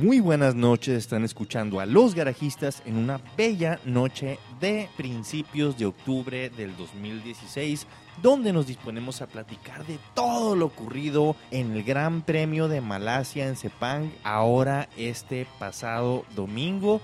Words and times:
Muy 0.00 0.18
buenas 0.18 0.54
noches, 0.54 0.96
están 0.96 1.24
escuchando 1.24 1.78
a 1.78 1.84
Los 1.84 2.14
Garajistas 2.14 2.82
en 2.86 2.96
una 2.96 3.20
bella 3.36 3.78
noche 3.84 4.38
de 4.58 4.88
principios 4.96 5.76
de 5.76 5.84
octubre 5.84 6.48
del 6.48 6.74
2016, 6.78 7.86
donde 8.22 8.54
nos 8.54 8.66
disponemos 8.66 9.20
a 9.20 9.26
platicar 9.26 9.84
de 9.84 9.98
todo 10.14 10.56
lo 10.56 10.64
ocurrido 10.64 11.36
en 11.50 11.72
el 11.72 11.84
Gran 11.84 12.22
Premio 12.22 12.66
de 12.66 12.80
Malasia 12.80 13.46
en 13.46 13.56
Sepang, 13.56 14.10
ahora 14.24 14.88
este 14.96 15.46
pasado 15.58 16.24
domingo. 16.34 17.02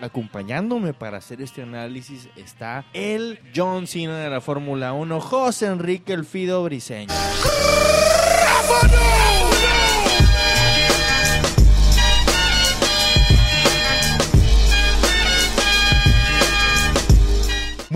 Acompañándome 0.00 0.94
para 0.94 1.18
hacer 1.18 1.42
este 1.42 1.62
análisis 1.62 2.28
está 2.36 2.84
el 2.92 3.40
John 3.52 3.88
Cena 3.88 4.18
de 4.18 4.30
la 4.30 4.40
Fórmula 4.40 4.92
1, 4.92 5.20
José 5.20 5.66
Enrique 5.66 6.12
El 6.12 6.24
Fido 6.24 6.62
Briseño. 6.62 7.12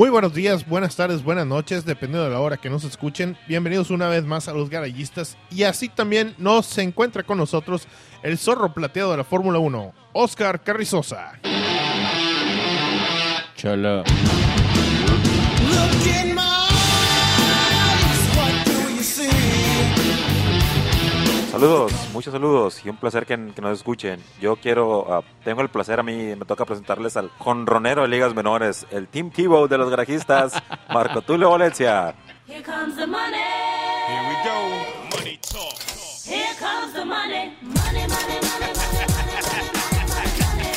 Muy 0.00 0.08
buenos 0.08 0.32
días, 0.32 0.66
buenas 0.66 0.96
tardes, 0.96 1.22
buenas 1.22 1.46
noches, 1.46 1.84
dependiendo 1.84 2.24
de 2.24 2.30
la 2.30 2.40
hora 2.40 2.56
que 2.56 2.70
nos 2.70 2.84
escuchen. 2.84 3.36
Bienvenidos 3.46 3.90
una 3.90 4.08
vez 4.08 4.24
más 4.24 4.48
a 4.48 4.54
los 4.54 4.70
garayistas. 4.70 5.36
Y 5.50 5.64
así 5.64 5.90
también 5.90 6.34
nos 6.38 6.64
se 6.64 6.80
encuentra 6.80 7.22
con 7.22 7.36
nosotros 7.36 7.86
el 8.22 8.38
zorro 8.38 8.72
plateado 8.72 9.10
de 9.10 9.18
la 9.18 9.24
Fórmula 9.24 9.58
1, 9.58 9.92
Oscar 10.14 10.62
Carrizosa. 10.62 11.38
Cholo. 13.56 14.04
Saludos, 21.50 21.92
muchos 22.12 22.32
saludos 22.32 22.80
y 22.84 22.88
un 22.88 22.96
placer 22.96 23.26
que, 23.26 23.36
que 23.52 23.60
nos 23.60 23.76
escuchen. 23.78 24.22
Yo 24.40 24.54
quiero, 24.54 25.12
ah, 25.12 25.22
tengo 25.42 25.62
el 25.62 25.68
placer 25.68 25.98
a 25.98 26.02
mí, 26.04 26.36
me 26.36 26.44
toca 26.44 26.64
presentarles 26.64 27.16
al 27.16 27.28
conronero 27.38 28.02
de 28.02 28.08
ligas 28.08 28.34
menores, 28.36 28.86
el 28.92 29.08
Team 29.08 29.30
Tivo 29.30 29.66
de 29.66 29.76
los 29.76 29.90
garajistas, 29.90 30.52
Marco 30.94 31.22
Tulio 31.22 31.50
Valencia. 31.50 32.14
Here 32.46 32.62
comes 32.62 32.94
the 32.96 33.06
money. 33.06 33.36
Here 34.06 34.28
we 34.28 34.34
go. 34.44 35.16
Money 35.16 35.38
talk. 35.42 35.74
Here 36.24 36.54
comes 36.60 36.92
the 36.94 37.04
money. 37.04 37.56
Money, 37.62 38.06
money, 38.06 38.38
money, 38.46 38.72
money, 38.78 39.04
money, 39.06 39.70
money, 40.08 40.72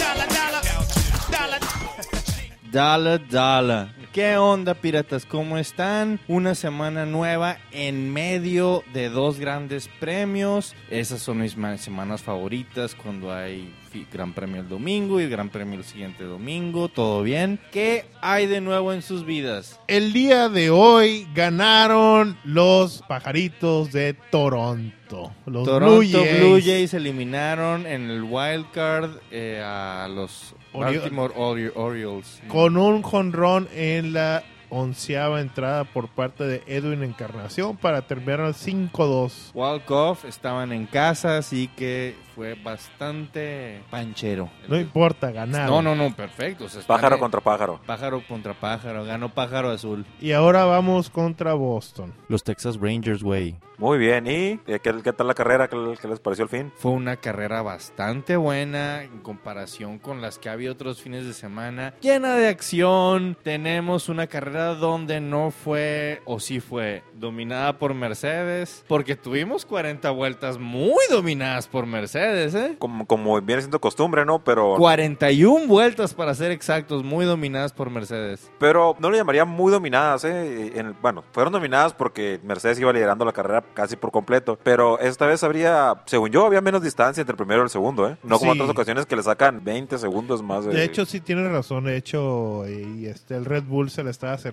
Dollar, 2.71 3.19
dollar, 3.19 3.19
dollar. 3.29 4.02
¿Qué 4.13 4.37
onda, 4.37 4.75
piratas? 4.75 5.25
¿Cómo 5.25 5.57
están? 5.57 6.19
Una 6.27 6.53
semana 6.53 7.07
nueva 7.07 7.57
en 7.71 8.13
medio 8.13 8.83
de 8.93 9.09
dos 9.09 9.39
grandes 9.39 9.89
premios. 9.99 10.75
Esas 10.91 11.19
son 11.23 11.39
mis 11.39 11.57
ma- 11.57 11.79
semanas 11.79 12.21
favoritas 12.21 12.93
cuando 12.93 13.33
hay 13.33 13.73
Gran 14.11 14.33
Premio 14.33 14.61
el 14.61 14.69
domingo 14.69 15.19
y 15.19 15.27
Gran 15.27 15.49
Premio 15.49 15.79
el 15.79 15.83
siguiente 15.83 16.25
domingo. 16.25 16.89
¿Todo 16.89 17.23
bien? 17.23 17.59
¿Qué 17.71 18.05
hay 18.21 18.45
de 18.45 18.61
nuevo 18.61 18.93
en 18.93 19.01
sus 19.01 19.25
vidas? 19.25 19.79
El 19.87 20.13
día 20.13 20.47
de 20.47 20.69
hoy 20.69 21.27
ganaron 21.33 22.37
los 22.43 23.01
pajaritos 23.07 23.91
de 23.91 24.13
Toronto. 24.13 25.33
Los 25.47 25.63
Toronto 25.65 25.97
Blue 25.97 26.07
Jays. 26.11 26.39
Blue 26.39 26.61
Jays 26.63 26.93
eliminaron 26.93 27.87
en 27.87 28.11
el 28.11 28.21
wild 28.21 28.69
card 28.71 29.09
eh, 29.31 29.59
a 29.65 30.07
los 30.07 30.53
Baltimore 30.73 31.33
Ori- 31.35 31.71
Orioles. 31.75 32.41
con 32.47 32.77
un 32.77 33.01
jonrón 33.01 33.67
en 33.73 34.13
la 34.13 34.43
onceava 34.73 35.39
entrada 35.39 35.83
por 35.83 36.07
parte 36.09 36.43
de 36.45 36.63
Edwin 36.65 37.03
Encarnación 37.03 37.77
para 37.77 38.01
terminar 38.01 38.39
5-2. 38.53 39.51
Walkoff 39.53 40.25
estaban 40.25 40.71
en 40.71 40.85
casa, 40.87 41.37
así 41.37 41.67
que 41.75 42.15
fue 42.35 42.55
bastante 42.55 43.83
panchero. 43.91 44.49
No 44.67 44.79
importa, 44.79 45.31
ganaron. 45.31 45.83
No, 45.83 45.95
no, 45.95 45.95
no, 46.09 46.15
perfecto. 46.15 46.65
o 46.65 46.69
sea, 46.69 46.81
están 46.81 46.95
Pájaro 46.97 47.19
contra 47.19 47.41
pájaro. 47.41 47.79
pájaro 47.85 48.23
contra 48.27 48.53
pájaro. 48.53 49.05
Ganó 49.05 49.29
pájaro 49.29 49.69
azul. 49.69 50.05
Y 50.19 50.31
ahora 50.31 50.65
vamos 50.65 51.09
contra 51.09 51.53
Boston. 51.53 52.13
Los 52.27 52.43
Texas 52.43 52.77
Rangers, 52.79 53.21
güey. 53.23 53.55
Muy 53.77 53.97
bien, 53.97 54.27
¿y 54.27 54.59
qué, 54.65 54.79
qué 55.03 55.13
tal 55.13 55.27
la 55.27 55.33
carrera? 55.33 55.67
¿Qué, 55.67 55.75
qué 55.99 56.07
les 56.07 56.19
pareció 56.19 56.43
el 56.43 56.49
fin? 56.49 56.71
Fue 56.77 56.91
una 56.91 57.17
carrera 57.17 57.61
bastante 57.63 58.37
buena 58.37 59.03
en 59.03 59.19
comparación 59.19 59.97
con 59.97 60.21
las 60.21 60.37
que 60.37 60.49
había 60.49 60.71
otros 60.71 61.01
fines 61.01 61.25
de 61.25 61.33
semana. 61.33 61.93
Llena 61.99 62.35
de 62.35 62.47
acción. 62.47 63.35
Tenemos 63.43 64.09
una 64.09 64.27
carrera 64.27 64.62
donde 64.75 65.19
no 65.21 65.51
fue, 65.51 66.21
o 66.25 66.39
sí 66.39 66.59
fue, 66.59 67.03
dominada 67.13 67.77
por 67.77 67.93
Mercedes. 67.93 68.83
Porque 68.87 69.15
tuvimos 69.15 69.65
40 69.65 70.09
vueltas 70.11 70.57
muy 70.57 70.99
dominadas 71.09 71.67
por 71.67 71.85
Mercedes, 71.85 72.55
¿eh? 72.55 72.75
Como, 72.79 73.05
como 73.05 73.39
viene 73.41 73.61
siendo 73.61 73.79
costumbre, 73.79 74.25
¿no? 74.25 74.43
Pero, 74.43 74.75
41 74.77 75.67
vueltas 75.67 76.13
para 76.13 76.33
ser 76.35 76.51
exactos, 76.51 77.03
muy 77.03 77.25
dominadas 77.25 77.73
por 77.73 77.89
Mercedes. 77.89 78.49
pero 78.59 78.95
no 78.99 79.09
lo 79.09 79.15
llamaría 79.17 79.45
muy 79.45 79.71
dominadas, 79.71 80.23
¿eh? 80.25 80.71
En- 80.75 80.95
bueno, 81.01 81.23
fueron 81.31 81.53
dominadas 81.53 81.93
porque 81.93 82.39
Mercedes 82.43 82.79
iba 82.79 82.91
liderando 82.93 83.25
la 83.25 83.31
carrera 83.33 83.63
casi 83.73 83.95
por 83.95 84.11
completo. 84.11 84.57
Pero 84.63 84.99
esta 84.99 85.25
vez 85.25 85.43
habría, 85.43 85.95
según 86.05 86.29
yo, 86.31 86.45
había 86.45 86.61
menos 86.61 86.81
distancia 86.81 87.21
entre 87.21 87.33
el 87.33 87.37
primero 87.37 87.61
y 87.61 87.63
el 87.65 87.69
segundo, 87.69 88.07
¿eh? 88.09 88.17
No 88.23 88.39
como 88.39 88.53
Sí. 88.53 88.59
otras 88.59 88.69
ocasiones 88.71 89.05
que 89.05 89.15
le 89.15 89.23
sacan 89.23 89.63
20 89.63 89.97
segundos 89.97 90.41
más. 90.43 90.65
De 90.65 90.83
hecho, 90.83 91.05
sí 91.05 91.19
tienes 91.19 91.51
razón. 91.51 91.85
De 91.85 91.97
hecho, 91.97 92.67
y 92.67 93.05
este, 93.07 93.35
el 93.35 93.45
Red 93.45 93.63
Bull 93.63 93.89
se 93.89 94.03
le 94.03 94.11
está 94.11 94.33
acercando 94.33 94.52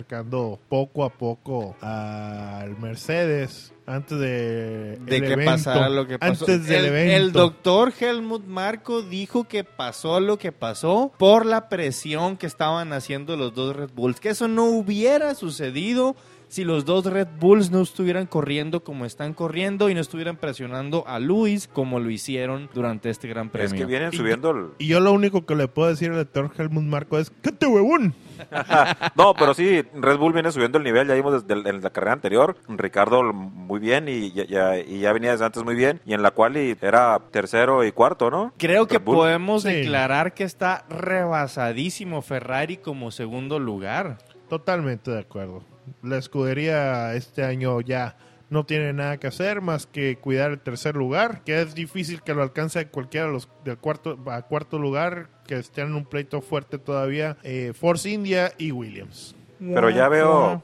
poco 0.68 1.04
a 1.04 1.10
poco 1.10 1.76
al 1.80 2.78
Mercedes 2.78 3.72
antes 3.86 4.18
de, 4.18 4.98
De 4.98 5.16
el 5.16 5.22
que 5.22 5.32
evento. 5.32 5.50
pasara 5.50 5.88
lo 5.88 6.06
que 6.06 6.18
pasó. 6.18 6.44
Antes 6.44 6.66
del 6.66 6.84
el, 6.84 6.86
evento. 6.86 7.16
el 7.16 7.32
doctor 7.32 7.92
Helmut 7.98 8.46
Marco 8.46 9.02
dijo 9.02 9.44
que 9.44 9.64
pasó 9.64 10.20
lo 10.20 10.38
que 10.38 10.52
pasó 10.52 11.12
por 11.18 11.44
la 11.44 11.68
presión 11.68 12.36
que 12.36 12.46
estaban 12.46 12.92
haciendo 12.92 13.36
los 13.36 13.54
dos 13.54 13.74
Red 13.74 13.90
Bulls. 13.94 14.20
Que 14.20 14.30
eso 14.30 14.48
no 14.48 14.66
hubiera 14.66 15.34
sucedido 15.34 16.14
si 16.50 16.64
los 16.64 16.84
dos 16.84 17.04
Red 17.04 17.28
Bulls 17.38 17.70
no 17.70 17.80
estuvieran 17.80 18.26
corriendo 18.26 18.82
como 18.82 19.04
están 19.06 19.34
corriendo 19.34 19.88
y 19.88 19.94
no 19.94 20.00
estuvieran 20.00 20.36
presionando 20.36 21.04
a 21.06 21.20
Luis 21.20 21.68
como 21.72 22.00
lo 22.00 22.10
hicieron 22.10 22.68
durante 22.74 23.08
este 23.08 23.28
gran 23.28 23.50
premio. 23.50 23.72
Es 23.74 23.80
que 23.80 23.86
vienen 23.86 24.12
subiendo 24.12 24.50
el... 24.50 24.66
Y 24.78 24.88
yo 24.88 24.98
lo 25.00 25.12
único 25.12 25.46
que 25.46 25.54
le 25.54 25.68
puedo 25.68 25.88
decir 25.88 26.10
al 26.10 26.16
doctor 26.16 26.50
Helmut 26.58 26.82
Marco 26.84 27.18
es 27.18 27.30
¡Cállate, 27.40 27.66
huevón! 27.66 28.14
No, 29.16 29.34
pero 29.34 29.54
sí, 29.54 29.82
Red 29.94 30.16
Bull 30.18 30.32
viene 30.32 30.52
subiendo 30.52 30.78
el 30.78 30.84
nivel, 30.84 31.08
ya 31.08 31.14
vimos 31.14 31.42
desde 31.46 31.60
el- 31.60 31.66
en 31.66 31.82
la 31.82 31.90
carrera 31.90 32.12
anterior, 32.12 32.56
Ricardo 32.68 33.22
muy 33.32 33.80
bien 33.80 34.08
y 34.08 34.32
ya, 34.32 34.44
ya- 34.44 34.78
y 34.78 35.00
ya 35.00 35.12
venía 35.12 35.32
desde 35.32 35.44
antes 35.44 35.62
muy 35.64 35.74
bien, 35.74 36.00
y 36.06 36.14
en 36.14 36.22
la 36.22 36.30
cual 36.30 36.56
y 36.56 36.76
era 36.80 37.18
tercero 37.30 37.84
y 37.84 37.92
cuarto, 37.92 38.30
¿no? 38.30 38.52
Creo 38.58 38.86
que 38.86 38.98
Bull. 38.98 39.16
podemos 39.16 39.62
Sí. 39.62 39.72
declarar 39.72 40.34
que 40.34 40.44
está 40.44 40.84
rebasadísimo 40.88 42.22
Ferrari 42.22 42.76
como 42.76 43.10
segundo 43.10 43.58
lugar. 43.58 44.18
Totalmente 44.48 45.10
de 45.10 45.20
acuerdo. 45.20 45.62
La 46.02 46.16
escudería 46.18 47.14
este 47.14 47.44
año 47.44 47.80
ya 47.80 48.16
no 48.48 48.64
tiene 48.66 48.92
nada 48.92 49.16
que 49.18 49.28
hacer 49.28 49.60
más 49.60 49.86
que 49.86 50.16
cuidar 50.16 50.50
el 50.50 50.58
tercer 50.60 50.96
lugar, 50.96 51.42
que 51.44 51.62
es 51.62 51.74
difícil 51.74 52.20
que 52.22 52.34
lo 52.34 52.42
alcance 52.42 52.88
cualquiera 52.88 53.26
de 53.26 53.32
los 53.32 53.48
del 53.64 53.78
cuarto 53.78 54.18
a 54.26 54.42
cuarto 54.42 54.78
lugar 54.78 55.28
que 55.50 55.58
estén 55.58 55.88
en 55.88 55.94
un 55.96 56.04
pleito 56.04 56.40
fuerte 56.40 56.78
todavía 56.78 57.36
eh, 57.42 57.72
Force 57.74 58.08
India 58.08 58.52
y 58.56 58.70
Williams. 58.70 59.34
Pero 59.58 59.90
ya 59.90 60.08
veo, 60.08 60.62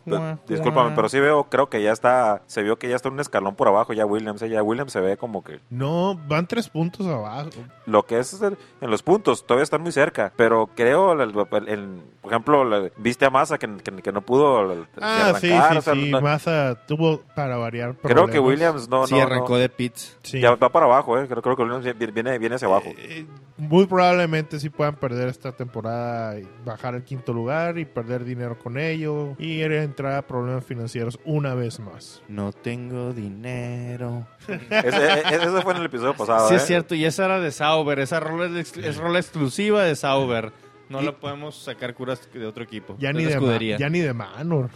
discúlpame, 0.49 0.97
pero 0.97 1.11
sí 1.11 1.21
veo, 1.21 1.45
creo 1.51 1.69
que 1.69 1.83
ya 1.83 1.93
está, 1.93 2.41
se 2.47 2.63
vio 2.63 2.79
que 2.79 2.89
ya 2.89 2.97
está 2.97 3.11
un 3.11 3.21
escalón 3.21 3.55
por 3.55 3.69
abajo, 3.69 3.93
ya 3.93 4.07
Williams, 4.07 4.41
eh, 4.41 4.49
ya 4.49 4.63
Williams 4.63 4.91
se 4.91 5.01
ve 5.01 5.19
como 5.19 5.45
que 5.45 5.61
No, 5.69 6.19
van 6.27 6.47
tres 6.47 6.71
puntos 6.71 7.07
abajo. 7.07 7.51
lo 7.85 8.05
que 8.07 8.19
es 8.19 8.41
en 8.41 8.57
los 8.81 9.03
puntos, 9.03 9.45
todavía 9.45 9.65
están 9.65 9.83
muy 9.83 9.93
cerca, 9.93 10.33
pero 10.37 10.71
creo, 10.75 11.13
el- 11.13 11.21
el- 11.21 11.69
el- 11.69 12.01
por 12.27 12.33
ejemplo, 12.33 12.91
viste 12.97 13.25
a 13.25 13.31
Massa 13.31 13.57
que, 13.59 13.69
que- 13.77 14.03
que 14.03 14.13
no 14.13 14.21
pudo 14.21 14.73
el- 14.73 14.87
Ah, 15.01 15.35
sí, 15.41 15.49
arrancar, 15.51 15.73
sí, 15.73 15.79
o 15.79 15.83
sea, 15.83 15.95
sí. 15.95 16.11
no- 16.11 16.21
Massa 16.21 16.83
tuvo 16.87 17.23
para 17.35 17.57
variar. 17.57 17.95
creo 17.97 18.27
que 18.27 18.33
problemas. 18.33 18.45
Williams 18.49 18.89
no, 18.89 19.07
sí, 19.07 19.15
no, 19.15 19.23
arrancó 19.23 19.55
no, 19.55 19.59
de 19.59 19.69
pits. 19.69 20.19
Sí. 20.23 20.41
ya 20.41 20.55
va 20.57 20.69
para 20.71 20.87
abajo, 20.87 21.19
eh, 21.19 21.27
creo, 21.29 21.41
creo 21.43 21.57
que 21.57 21.63
Williams 21.63 22.13
viene, 22.13 22.39
viene 22.39 22.55
hacia 22.57 22.67
abajo. 22.69 22.87
Eh, 22.97 23.27
muy 23.59 23.87
probablemente 23.87 24.59
sí 24.61 24.69
puedan 24.69 24.97
perder 24.97 25.29
esta 25.29 25.53
temporada 25.53 26.39
y 26.39 26.47
bajar 26.65 26.95
al 26.95 27.05
quinto 27.05 27.33
lugar 27.33 27.79
y 27.79 27.85
perder 27.87 28.25
dinero 28.25 28.59
con 28.59 28.77
ello 28.79 29.35
y 29.39 29.63
entrar 29.63 30.13
a 30.15 30.23
problemas 30.27 30.65
financieros 30.65 31.19
una 31.25 31.55
vez 31.55 31.81
más. 31.81 32.23
No 32.29 32.53
tengo 32.53 33.13
dinero. 33.13 34.27
Ese, 34.49 34.89
ese- 34.89 35.35
ese 35.37 35.63
fue 35.63 35.73
en 35.73 35.79
el 35.81 35.87
episodio 35.87 36.15
pasado, 36.15 36.49
Sí, 36.49 36.55
eh. 36.55 36.57
es 36.59 36.67
cierto, 36.67 36.95
y 36.95 37.05
esa 37.05 37.25
era 37.27 37.41
de 37.41 37.51
Sauber. 37.51 37.99
Esa 37.99 38.21
rola 38.21 38.59
es, 38.61 38.77
es 38.77 38.97
rola 38.97 39.19
exclusiva 39.19 39.83
de 39.85 39.95
Sauber. 39.97 40.53
No 40.89 41.03
Y- 41.03 41.05
la 41.07 41.13
podemos 41.13 41.57
sacar 41.57 41.95
curas 41.95 42.29
de 42.33 42.47
otro 42.47 42.63
equipo. 42.63 42.97
Ya 42.99 43.13
ni 43.13 43.25
de, 43.25 43.41
ma- 43.41 43.59
ya 43.59 43.89
ni 43.89 44.01
de 44.01 44.13
Manor. 44.15 44.71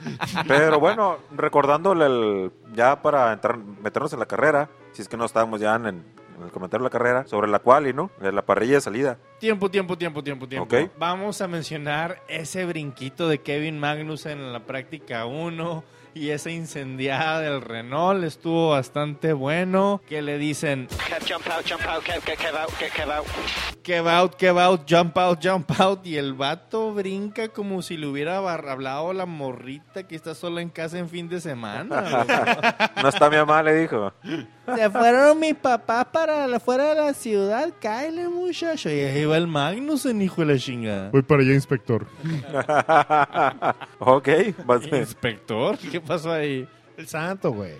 Pero 0.46 0.78
bueno, 0.78 1.18
recordándole 1.34 2.06
el, 2.06 2.52
ya 2.74 3.02
para 3.02 3.32
entrar, 3.32 3.58
meternos 3.58 4.12
en 4.12 4.20
la 4.20 4.26
carrera, 4.26 4.68
si 4.92 5.02
es 5.02 5.08
que 5.08 5.16
no 5.16 5.24
estábamos 5.24 5.60
ya 5.60 5.74
en, 5.76 5.86
en 5.86 6.04
el 6.44 6.50
comentario 6.50 6.84
de 6.84 6.88
la 6.88 6.90
carrera, 6.98 7.26
sobre 7.26 7.48
la 7.48 7.58
cual 7.58 7.86
y 7.88 7.92
no, 7.92 8.10
de 8.20 8.30
la 8.32 8.42
parrilla 8.44 8.74
de 8.74 8.80
salida. 8.80 9.18
Tiempo, 9.40 9.70
tiempo, 9.70 9.96
tiempo, 9.98 10.22
tiempo, 10.22 10.46
tiempo. 10.48 10.64
Ok. 10.76 10.90
Vamos 10.98 11.40
a 11.40 11.48
mencionar 11.48 12.22
ese 12.28 12.64
brinquito 12.66 13.28
de 13.28 13.38
Kevin 13.38 13.78
Magnussen 13.80 14.38
en 14.38 14.52
la 14.52 14.60
práctica 14.60 15.26
1 15.26 15.84
y 16.16 16.30
esa 16.30 16.50
incendiada 16.50 17.40
del 17.40 17.60
Renault 17.60 18.24
estuvo 18.24 18.70
bastante 18.70 19.34
bueno. 19.34 20.00
Que 20.08 20.22
le 20.22 20.38
dicen, 20.38 20.88
Kev, 20.88 21.22
jump 21.28 21.46
out, 21.48 21.66
jump 21.68 21.86
out, 21.86 22.02
Kev, 22.02 22.24
get 22.24 22.38
Kev 22.38 22.56
out, 22.56 22.70
get 22.78 22.92
Kev 22.92 23.10
out. 23.10 23.26
Kev 23.82 24.08
out, 24.08 24.36
Kev 24.36 24.58
out, 24.58 24.86
jump 24.88 25.18
out, 25.18 25.38
jump 25.42 25.70
out. 25.78 26.06
Y 26.06 26.16
el 26.16 26.32
vato 26.32 26.94
brinca 26.94 27.48
como 27.48 27.82
si 27.82 27.98
le 27.98 28.06
hubiera 28.06 28.38
hablado 28.38 29.12
la 29.12 29.26
morrita 29.26 30.08
que 30.08 30.16
está 30.16 30.34
sola 30.34 30.62
en 30.62 30.70
casa 30.70 30.98
en 30.98 31.10
fin 31.10 31.28
de 31.28 31.40
semana. 31.40 32.24
No 33.02 33.08
está 33.08 33.28
mi 33.28 33.36
mamá, 33.36 33.62
le 33.62 33.74
dijo. 33.74 34.12
Se 34.74 34.90
fueron 34.90 35.38
mis 35.38 35.54
papás 35.54 36.06
para 36.12 36.58
fuera 36.60 36.94
de 36.94 37.00
la 37.00 37.14
ciudad. 37.14 37.72
Cáele, 37.80 38.28
muchacho. 38.28 38.88
Y 38.90 39.00
ahí 39.00 39.24
va 39.24 39.36
el 39.36 39.46
Magnussen, 39.46 40.20
hijo 40.22 40.44
de 40.44 40.54
la 40.54 40.58
chingada. 40.58 41.10
Voy 41.10 41.22
para 41.22 41.42
allá, 41.42 41.52
inspector. 41.54 42.06
ok, 43.98 44.28
va 44.68 44.74
a 44.76 44.80
ser- 44.80 44.94
Inspector, 45.00 45.78
¿qué 45.78 46.00
pasó 46.00 46.32
ahí? 46.32 46.66
El 46.96 47.06
santo, 47.06 47.52
güey. 47.52 47.74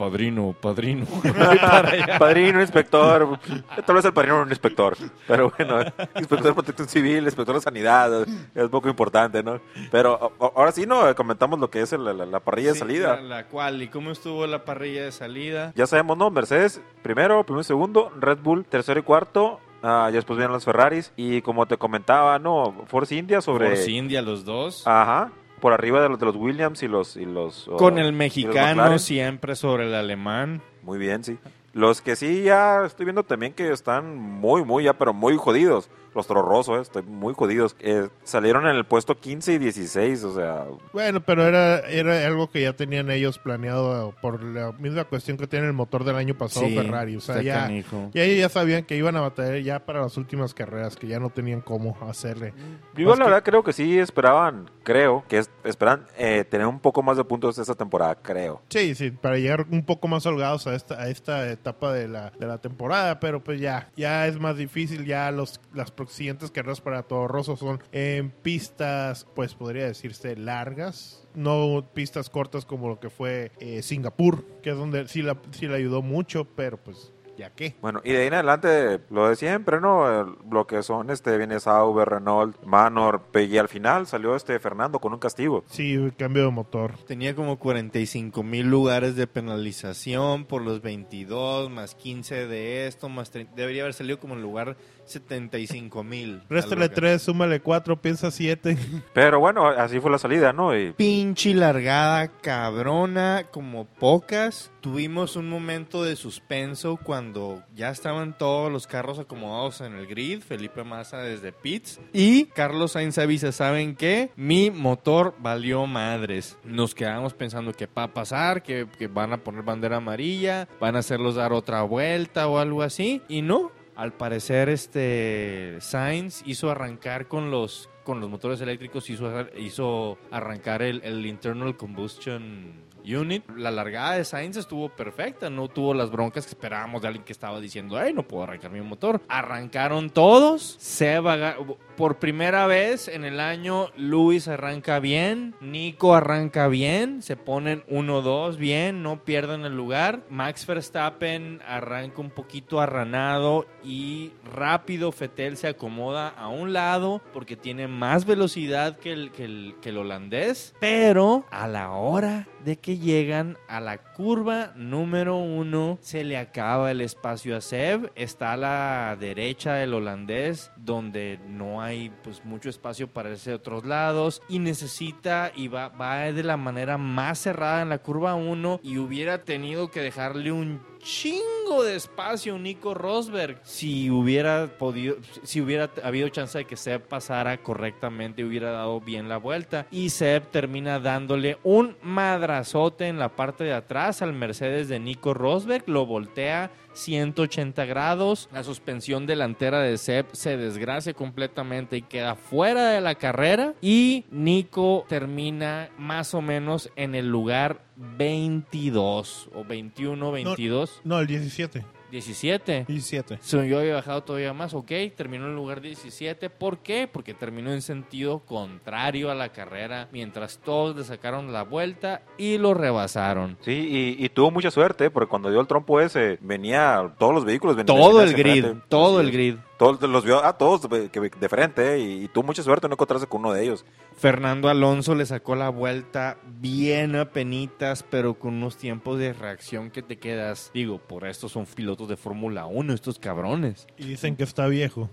Padrino, 0.00 0.54
padrino. 0.58 1.04
Padrino, 2.18 2.60
inspector. 2.62 3.38
Tal 3.84 3.94
vez 3.94 4.04
el 4.06 4.12
padrino 4.14 4.36
no 4.36 4.40
es 4.42 4.46
un 4.46 4.52
inspector. 4.52 4.96
Pero 5.28 5.52
bueno, 5.56 5.80
inspector 6.16 6.42
de 6.42 6.52
protección 6.54 6.88
civil, 6.88 7.24
inspector 7.24 7.54
de 7.54 7.60
sanidad. 7.60 8.26
Es 8.54 8.68
poco 8.70 8.88
importante, 8.88 9.42
¿no? 9.42 9.60
Pero 9.90 10.32
ahora 10.54 10.72
sí, 10.72 10.86
¿no? 10.86 11.14
Comentamos 11.14 11.58
lo 11.60 11.68
que 11.70 11.82
es 11.82 11.92
el- 11.92 12.04
la, 12.04 12.14
la 12.14 12.40
parrilla 12.40 12.72
de 12.72 12.78
salida. 12.78 13.16
La, 13.16 13.20
la 13.22 13.46
cual, 13.48 13.82
¿y 13.82 13.88
cómo 13.88 14.10
estuvo 14.10 14.46
la 14.46 14.64
parrilla 14.64 15.04
de 15.04 15.12
salida? 15.12 15.72
Ya 15.76 15.86
sabemos, 15.86 16.16
¿no? 16.16 16.30
Mercedes 16.30 16.80
primero, 17.02 17.44
primero 17.44 17.60
y 17.60 17.64
segundo. 17.64 18.10
Red 18.18 18.38
Bull 18.38 18.64
tercero 18.64 19.00
y 19.00 19.02
cuarto. 19.02 19.60
Ah, 19.82 20.06
ya 20.10 20.16
después 20.16 20.36
vienen 20.38 20.52
los 20.52 20.64
Ferraris. 20.64 21.12
Y 21.16 21.42
como 21.42 21.66
te 21.66 21.76
comentaba, 21.76 22.38
¿no? 22.38 22.74
Force 22.86 23.14
India 23.14 23.40
sobre... 23.42 23.68
Force 23.68 23.90
India, 23.90 24.22
los 24.22 24.44
dos. 24.46 24.86
Ajá. 24.86 25.30
Por 25.60 25.72
arriba 25.72 26.02
de 26.02 26.08
los, 26.08 26.18
de 26.18 26.26
los 26.26 26.36
Williams 26.36 26.82
y 26.82 26.88
los... 26.88 27.16
Y 27.16 27.26
los 27.26 27.68
oh, 27.68 27.76
Con 27.76 27.98
el 27.98 28.12
mexicano 28.12 28.98
siempre 28.98 29.54
sobre 29.54 29.86
el 29.86 29.94
alemán. 29.94 30.62
Muy 30.82 30.98
bien, 30.98 31.22
sí. 31.22 31.38
Los 31.72 32.00
que 32.00 32.16
sí 32.16 32.42
ya 32.42 32.84
estoy 32.84 33.04
viendo 33.04 33.22
también 33.22 33.52
que 33.52 33.70
están 33.70 34.16
muy, 34.16 34.64
muy, 34.64 34.84
ya, 34.84 34.94
pero 34.94 35.14
muy 35.14 35.36
jodidos. 35.36 35.88
Los 36.14 36.26
Toro 36.26 36.42
Rosso, 36.42 36.76
eh, 36.76 36.80
estoy 36.82 37.02
muy 37.02 37.34
jodidos. 37.34 37.76
Eh, 37.80 38.08
salieron 38.24 38.66
en 38.66 38.76
el 38.76 38.84
puesto 38.84 39.18
15 39.18 39.52
y 39.54 39.58
16, 39.58 40.24
o 40.24 40.34
sea, 40.34 40.64
Bueno, 40.92 41.20
pero 41.20 41.46
era, 41.46 41.80
era 41.88 42.26
algo 42.26 42.50
que 42.50 42.62
ya 42.62 42.72
tenían 42.72 43.10
ellos 43.10 43.38
planeado 43.38 44.14
por 44.20 44.42
la 44.42 44.72
misma 44.72 45.04
cuestión 45.04 45.36
que 45.36 45.46
tiene 45.46 45.66
el 45.66 45.72
motor 45.72 46.04
del 46.04 46.16
año 46.16 46.34
pasado 46.34 46.66
Sí, 46.66 46.74
Ferrari. 46.76 47.16
O 47.16 47.20
sea, 47.20 47.42
ya, 47.42 47.68
ya 48.12 48.22
ellos 48.24 48.38
ya 48.38 48.48
sabían 48.48 48.84
que 48.84 48.96
iban 48.96 49.16
a 49.16 49.20
batallar 49.20 49.58
ya 49.60 49.78
para 49.86 50.00
las 50.00 50.16
últimas 50.16 50.54
carreras, 50.54 50.96
que 50.96 51.06
ya 51.06 51.18
no 51.20 51.30
tenían 51.30 51.60
cómo 51.60 51.96
hacerle. 52.08 52.52
yo 52.96 53.08
Más 53.08 53.18
la 53.18 53.24
que- 53.24 53.30
verdad 53.30 53.44
creo 53.44 53.62
que 53.64 53.72
sí 53.72 53.98
esperaban, 53.98 54.70
creo, 54.82 55.24
que 55.28 55.38
es- 55.38 55.50
esperan 55.64 56.06
eh, 56.18 56.44
tener 56.44 56.66
un 56.66 56.80
poco 56.80 57.02
más 57.02 57.16
de 57.16 57.24
puntos 57.24 57.58
esta 57.58 57.74
temporada, 57.74 58.16
creo. 58.16 58.62
Sí, 58.68 58.94
sí, 58.94 59.10
para 59.10 59.36
llegar 59.38 59.66
un 59.70 59.84
poco 59.84 60.08
más 60.08 60.26
holgados 60.26 60.66
a 60.66 60.74
esta, 60.74 60.94
a 61.00 61.08
esta 61.08 61.48
etapa 61.50 61.92
de 61.92 62.08
la, 62.08 62.30
de 62.30 62.46
la 62.46 62.58
temporada, 62.58 63.20
pero 63.20 63.42
pues 63.42 63.60
ya, 63.60 63.88
ya 63.96 64.26
es 64.26 64.38
más 64.38 64.56
difícil, 64.56 65.04
ya 65.04 65.30
los, 65.30 65.60
las 65.74 65.90
siguientes 66.08 66.50
carreras 66.50 66.80
para 66.80 67.02
Toro 67.02 67.28
Rosso 67.28 67.56
son 67.56 67.82
en 67.92 68.30
pistas, 68.30 69.26
pues 69.34 69.54
podría 69.54 69.84
decirse 69.86 70.36
largas, 70.36 71.26
no 71.34 71.84
pistas 71.94 72.30
cortas 72.30 72.64
como 72.64 72.88
lo 72.88 73.00
que 73.00 73.10
fue 73.10 73.52
eh, 73.60 73.82
Singapur, 73.82 74.44
que 74.62 74.70
es 74.70 74.76
donde 74.76 75.06
sí, 75.08 75.22
la, 75.22 75.36
sí 75.50 75.66
le 75.66 75.76
ayudó 75.76 76.02
mucho, 76.02 76.44
pero 76.56 76.76
pues 76.76 77.12
ya 77.38 77.48
qué. 77.50 77.74
Bueno, 77.80 78.02
y 78.04 78.12
de 78.12 78.18
ahí 78.20 78.26
en 78.26 78.34
adelante, 78.34 79.00
lo 79.08 79.28
de 79.28 79.34
siempre, 79.36 79.80
¿no? 79.80 80.06
El- 80.20 80.34
lo 80.50 80.66
que 80.66 80.82
son, 80.82 81.08
este, 81.08 81.38
viene 81.38 81.58
Sauber, 81.58 82.06
Renault, 82.06 82.62
Manor, 82.64 83.22
y 83.34 83.56
al 83.56 83.68
final 83.68 84.06
salió 84.06 84.36
este 84.36 84.58
Fernando 84.58 84.98
con 84.98 85.14
un 85.14 85.18
castigo. 85.20 85.64
Sí, 85.70 85.96
cambio 86.18 86.44
de 86.44 86.50
motor. 86.50 86.98
Tenía 87.06 87.34
como 87.34 87.58
45 87.58 88.42
mil 88.42 88.66
lugares 88.68 89.16
de 89.16 89.26
penalización 89.26 90.44
por 90.44 90.60
los 90.60 90.82
22, 90.82 91.70
más 91.70 91.94
15 91.94 92.46
de 92.46 92.86
esto, 92.86 93.08
más 93.08 93.30
30. 93.30 93.54
Debería 93.56 93.82
haber 93.82 93.94
salido 93.94 94.18
como 94.20 94.34
en 94.34 94.42
lugar 94.42 94.76
75 95.10 96.04
mil. 96.04 96.42
Réstale 96.48 96.88
3, 96.88 97.20
súmale 97.20 97.60
4, 97.60 98.00
piensa 98.00 98.30
7. 98.30 98.76
Pero 99.14 99.40
bueno, 99.40 99.66
así 99.68 100.00
fue 100.00 100.10
la 100.10 100.18
salida, 100.18 100.52
¿no? 100.52 100.76
Y 100.76 100.92
Pinche 100.92 101.54
largada 101.54 102.28
cabrona, 102.28 103.46
como 103.50 103.86
pocas. 103.86 104.70
Tuvimos 104.80 105.36
un 105.36 105.48
momento 105.48 106.04
de 106.04 106.16
suspenso 106.16 106.98
cuando 107.02 107.62
ya 107.74 107.90
estaban 107.90 108.36
todos 108.38 108.72
los 108.72 108.86
carros 108.86 109.18
acomodados 109.18 109.82
en 109.82 109.94
el 109.94 110.06
grid. 110.06 110.40
Felipe 110.40 110.84
Massa 110.84 111.18
desde 111.18 111.52
pits. 111.52 112.00
Y 112.12 112.46
Carlos 112.46 112.92
Sainz 112.92 113.18
avisa, 113.18 113.52
¿saben 113.52 113.94
qué? 113.94 114.30
Mi 114.36 114.70
motor 114.70 115.34
valió 115.38 115.86
madres. 115.86 116.56
Nos 116.64 116.94
quedamos 116.94 117.34
pensando 117.34 117.72
que 117.72 117.86
va 117.86 118.04
a 118.04 118.14
pasar, 118.14 118.62
que, 118.62 118.86
que 118.98 119.06
van 119.06 119.32
a 119.32 119.38
poner 119.38 119.62
bandera 119.62 119.98
amarilla, 119.98 120.68
van 120.80 120.96
a 120.96 121.00
hacerlos 121.00 121.34
dar 121.34 121.52
otra 121.52 121.82
vuelta 121.82 122.48
o 122.48 122.58
algo 122.58 122.82
así. 122.82 123.22
Y 123.28 123.42
no, 123.42 123.72
al 124.00 124.14
parecer 124.14 124.70
este 124.70 125.76
Sainz 125.80 126.42
hizo 126.46 126.70
arrancar 126.70 127.28
con 127.28 127.50
los 127.50 127.90
con 128.02 128.18
los 128.18 128.30
motores 128.30 128.58
eléctricos 128.62 129.10
hizo, 129.10 129.30
hizo 129.58 130.16
arrancar 130.30 130.80
el, 130.80 131.02
el 131.04 131.26
internal 131.26 131.76
combustion 131.76 132.72
unit. 133.04 133.48
La 133.56 133.70
largada 133.70 134.16
de 134.16 134.24
Sainz 134.24 134.56
estuvo 134.56 134.88
perfecta, 134.88 135.50
no 135.50 135.68
tuvo 135.68 135.94
las 135.94 136.10
broncas 136.10 136.44
que 136.44 136.50
esperábamos 136.50 137.02
de 137.02 137.08
alguien 137.08 137.24
que 137.24 137.32
estaba 137.32 137.60
diciendo, 137.60 137.96
ay, 137.96 138.12
no 138.12 138.22
puedo 138.26 138.44
arrancar 138.44 138.70
mi 138.70 138.80
motor. 138.80 139.20
Arrancaron 139.28 140.10
todos, 140.10 140.76
Seba 140.78 141.56
por 141.96 142.18
primera 142.18 142.66
vez 142.66 143.08
en 143.08 143.24
el 143.24 143.40
año, 143.40 143.88
Luis 143.96 144.48
arranca 144.48 145.00
bien, 145.00 145.54
Nico 145.60 146.14
arranca 146.14 146.66
bien, 146.68 147.20
se 147.20 147.36
ponen 147.36 147.84
1-2 147.90 148.56
bien, 148.56 149.02
no 149.02 149.22
pierden 149.22 149.66
el 149.66 149.76
lugar. 149.76 150.22
Max 150.30 150.66
Verstappen 150.66 151.60
arranca 151.66 152.20
un 152.22 152.30
poquito 152.30 152.80
arranado 152.80 153.66
y 153.84 154.32
rápido 154.54 155.12
Fetel 155.12 155.56
se 155.56 155.68
acomoda 155.68 156.28
a 156.28 156.48
un 156.48 156.72
lado 156.72 157.20
porque 157.34 157.56
tiene 157.56 157.86
más 157.86 158.24
velocidad 158.24 158.98
que 158.98 159.12
el, 159.12 159.30
que 159.30 159.44
el, 159.44 159.74
que 159.82 159.90
el 159.90 159.98
holandés. 159.98 160.74
Pero 160.80 161.44
a 161.50 161.68
la 161.68 161.90
hora 161.90 162.48
de 162.64 162.76
que 162.76 162.89
llegan 162.98 163.56
a 163.68 163.80
la 163.80 163.98
curva 164.20 164.74
número 164.76 165.38
uno, 165.38 165.96
se 166.02 166.24
le 166.24 166.36
acaba 166.36 166.90
el 166.90 167.00
espacio 167.00 167.56
a 167.56 167.62
Seb. 167.62 168.12
Está 168.16 168.52
a 168.52 168.56
la 168.58 169.16
derecha 169.18 169.76
del 169.76 169.94
holandés, 169.94 170.70
donde 170.76 171.40
no 171.48 171.80
hay 171.80 172.12
pues 172.22 172.44
mucho 172.44 172.68
espacio 172.68 173.08
para 173.08 173.30
irse 173.30 173.52
a 173.52 173.56
otros 173.56 173.86
lados. 173.86 174.42
Y 174.46 174.58
necesita 174.58 175.52
y 175.56 175.68
va, 175.68 175.88
va 175.88 176.32
de 176.32 176.42
la 176.42 176.58
manera 176.58 176.98
más 176.98 177.38
cerrada 177.38 177.80
en 177.80 177.88
la 177.88 178.02
curva 178.02 178.34
1 178.34 178.80
y 178.82 178.98
hubiera 178.98 179.42
tenido 179.42 179.90
que 179.90 180.02
dejarle 180.02 180.52
un 180.52 180.82
chingo 181.02 181.82
de 181.82 181.96
espacio 181.96 182.58
Nico 182.58 182.94
Rosberg 182.94 183.60
si 183.62 184.10
hubiera 184.10 184.66
podido 184.78 185.16
si 185.42 185.60
hubiera 185.60 185.90
habido 186.02 186.28
chance 186.28 186.58
de 186.58 186.64
que 186.66 186.76
Seb 186.76 187.02
pasara 187.02 187.62
correctamente 187.62 188.44
hubiera 188.44 188.70
dado 188.70 189.00
bien 189.00 189.28
la 189.28 189.38
vuelta 189.38 189.86
y 189.90 190.10
Seb 190.10 190.50
termina 190.50 191.00
dándole 191.00 191.58
un 191.62 191.96
madrazote 192.02 193.08
en 193.08 193.18
la 193.18 193.30
parte 193.30 193.64
de 193.64 193.72
atrás 193.72 194.09
al 194.10 194.32
Mercedes 194.32 194.88
de 194.88 194.98
Nico 194.98 195.32
Rosberg 195.34 195.84
lo 195.86 196.06
voltea 196.06 196.70
180 196.94 197.84
grados. 197.84 198.48
La 198.52 198.64
suspensión 198.64 199.26
delantera 199.26 199.80
de 199.80 199.96
Seb 199.96 200.26
se 200.32 200.56
desgracia 200.56 201.14
completamente 201.14 201.96
y 201.96 202.02
queda 202.02 202.34
fuera 202.34 202.90
de 202.90 203.00
la 203.00 203.14
carrera. 203.14 203.74
Y 203.80 204.24
Nico 204.30 205.06
termina 205.08 205.90
más 205.96 206.34
o 206.34 206.42
menos 206.42 206.90
en 206.96 207.14
el 207.14 207.28
lugar 207.28 207.84
22 207.96 209.50
o 209.54 209.64
21 209.64 210.32
22 210.32 211.00
No, 211.04 211.20
el 211.20 211.26
17. 211.26 211.84
17. 212.10 212.84
17. 212.88 213.38
So, 213.42 213.62
yo 213.64 213.78
había 213.78 213.94
bajado 213.94 214.22
todavía 214.22 214.52
más, 214.52 214.74
ok, 214.74 214.90
terminó 215.16 215.44
en 215.44 215.50
el 215.50 215.56
lugar 215.56 215.80
17. 215.80 216.50
¿Por 216.50 216.78
qué? 216.78 217.08
Porque 217.10 217.34
terminó 217.34 217.72
en 217.72 217.82
sentido 217.82 218.40
contrario 218.40 219.30
a 219.30 219.34
la 219.34 219.50
carrera, 219.50 220.08
mientras 220.12 220.58
todos 220.58 220.96
le 220.96 221.04
sacaron 221.04 221.52
la 221.52 221.62
vuelta 221.62 222.22
y 222.38 222.58
lo 222.58 222.74
rebasaron. 222.74 223.56
Sí, 223.60 224.16
y, 224.18 224.24
y 224.24 224.28
tuvo 224.30 224.50
mucha 224.50 224.70
suerte, 224.70 225.10
porque 225.10 225.28
cuando 225.28 225.50
dio 225.50 225.60
el 225.60 225.66
trompo 225.66 226.00
ese, 226.00 226.38
venía, 226.40 227.12
todos 227.18 227.34
los 227.34 227.44
vehículos 227.44 227.76
venían 227.76 227.96
Todo 227.96 228.22
el 228.22 228.34
grid, 228.34 228.62
frente. 228.62 228.84
todo 228.88 229.20
el 229.20 229.30
grid. 229.30 229.56
Todos 229.80 230.02
los 230.02 230.26
vio, 230.26 230.44
a 230.44 230.58
todos 230.58 230.86
de, 230.90 231.48
frente, 231.48 231.94
eh, 231.94 231.98
y, 231.98 232.24
y 232.24 232.28
tuvo 232.28 232.44
mucha 232.44 232.62
suerte 232.62 232.86
no 232.86 232.92
encontrarse 232.96 233.26
con 233.26 233.40
uno 233.40 233.54
de 233.54 233.62
ellos. 233.62 233.86
Fernando 234.14 234.68
Alonso 234.68 235.14
le 235.14 235.24
sacó 235.24 235.56
la 235.56 235.70
vuelta 235.70 236.36
bien 236.58 237.16
apenitas, 237.16 238.02
pero 238.02 238.34
con 238.34 238.52
unos 238.56 238.76
tiempos 238.76 239.18
de 239.18 239.32
reacción 239.32 239.90
que 239.90 240.02
te 240.02 240.18
quedas. 240.18 240.70
Digo, 240.74 240.98
por 240.98 241.26
esto 241.26 241.48
son 241.48 241.64
pilotos 241.64 242.08
de 242.10 242.18
Fórmula 242.18 242.66
1, 242.66 242.92
estos 242.92 243.18
cabrones. 243.18 243.86
Y 243.96 244.04
dicen 244.04 244.36
que 244.36 244.44
está 244.44 244.66
viejo. 244.66 245.08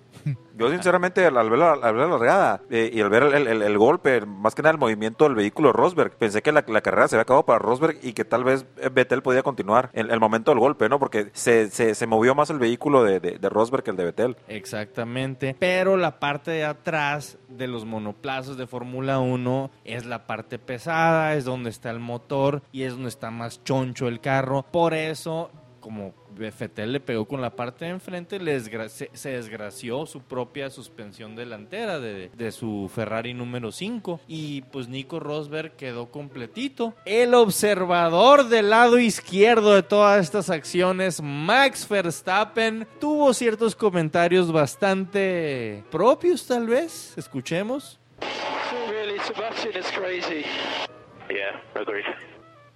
Yo 0.57 0.69
sinceramente 0.69 1.25
al, 1.25 1.37
al 1.37 1.49
ver 1.49 1.59
la, 1.59 1.71
al 1.73 1.95
ver 1.95 2.09
la 2.09 2.17
regada 2.17 2.61
eh, 2.69 2.89
y 2.91 2.99
al 2.99 3.09
ver 3.09 3.23
el, 3.23 3.47
el- 3.47 3.61
el 3.61 3.77
golpe, 3.77 4.25
más 4.25 4.53
que 4.55 4.63
nada 4.63 4.73
el 4.73 4.79
movimiento 4.79 5.23
del 5.23 5.35
vehículo 5.35 5.71
Rosberg, 5.71 6.11
pensé 6.17 6.41
que 6.41 6.51
la, 6.51 6.65
la 6.67 6.81
carrera 6.81 7.07
se 7.07 7.15
había 7.15 7.21
acabado 7.21 7.45
para 7.45 7.59
Rosberg 7.59 7.99
y 8.01 8.11
que 8.13 8.25
tal 8.25 8.43
vez 8.43 8.65
eh, 8.81 8.89
Vettel 8.91 9.21
podía 9.21 9.43
continuar 9.43 9.91
en 9.93 10.11
el 10.11 10.19
momento 10.19 10.51
del 10.51 10.59
golpe, 10.59 10.89
¿no? 10.89 10.99
Porque 10.99 11.29
se, 11.33 11.69
se, 11.69 11.95
se 11.95 12.07
movió 12.07 12.35
más 12.35 12.49
el 12.49 12.59
vehículo 12.59 13.03
de, 13.03 13.19
de, 13.21 13.37
de 13.37 13.49
Rosberg 13.49 13.83
que 13.83 13.91
el 13.91 13.97
de 13.97 14.03
Vettel. 14.05 14.35
Exactamente. 14.57 15.55
Pero 15.59 15.97
la 15.97 16.19
parte 16.19 16.51
de 16.51 16.65
atrás 16.65 17.37
de 17.47 17.67
los 17.67 17.85
monoplazas 17.85 18.57
de 18.57 18.67
Fórmula 18.67 19.19
1 19.19 19.71
es 19.85 20.05
la 20.05 20.27
parte 20.27 20.59
pesada, 20.59 21.35
es 21.35 21.45
donde 21.45 21.69
está 21.69 21.89
el 21.89 21.99
motor 21.99 22.61
y 22.71 22.83
es 22.83 22.93
donde 22.93 23.09
está 23.09 23.31
más 23.31 23.63
choncho 23.63 24.07
el 24.07 24.19
carro. 24.19 24.63
Por 24.63 24.93
eso, 24.93 25.51
como 25.87 26.13
Fettel 26.51 26.91
le 26.91 26.99
pegó 26.99 27.23
con 27.25 27.39
la 27.41 27.55
parte 27.55 27.85
de 27.85 27.91
enfrente, 27.91 28.39
le 28.41 28.59
desgra- 28.59 28.89
se, 28.89 29.09
se 29.13 29.29
desgració 29.29 30.05
su 30.05 30.19
propia 30.21 30.69
suspensión 30.69 31.33
delantera 31.33 31.97
de, 32.01 32.29
de 32.35 32.51
su 32.51 32.91
Ferrari 32.93 33.33
número 33.33 33.71
5. 33.71 34.19
Y 34.27 34.63
pues 34.63 34.89
Nico 34.89 35.21
Rosberg 35.21 35.77
quedó 35.77 36.11
completito. 36.11 36.93
El 37.05 37.33
observador 37.35 38.49
del 38.49 38.69
lado 38.69 38.99
izquierdo 38.99 39.75
de 39.75 39.83
todas 39.83 40.21
estas 40.21 40.49
acciones, 40.49 41.21
Max 41.21 41.87
Verstappen, 41.87 42.85
tuvo 42.99 43.33
ciertos 43.33 43.73
comentarios 43.73 44.51
bastante 44.51 45.85
propios 45.89 46.45
tal 46.45 46.67
vez. 46.67 47.17
Escuchemos. 47.17 47.97
Really, 48.89 49.19
Sebastian 49.19 49.77
is 49.77 49.89
crazy. 49.91 50.43
Yeah, 51.29 51.61
agreed. 51.75 52.03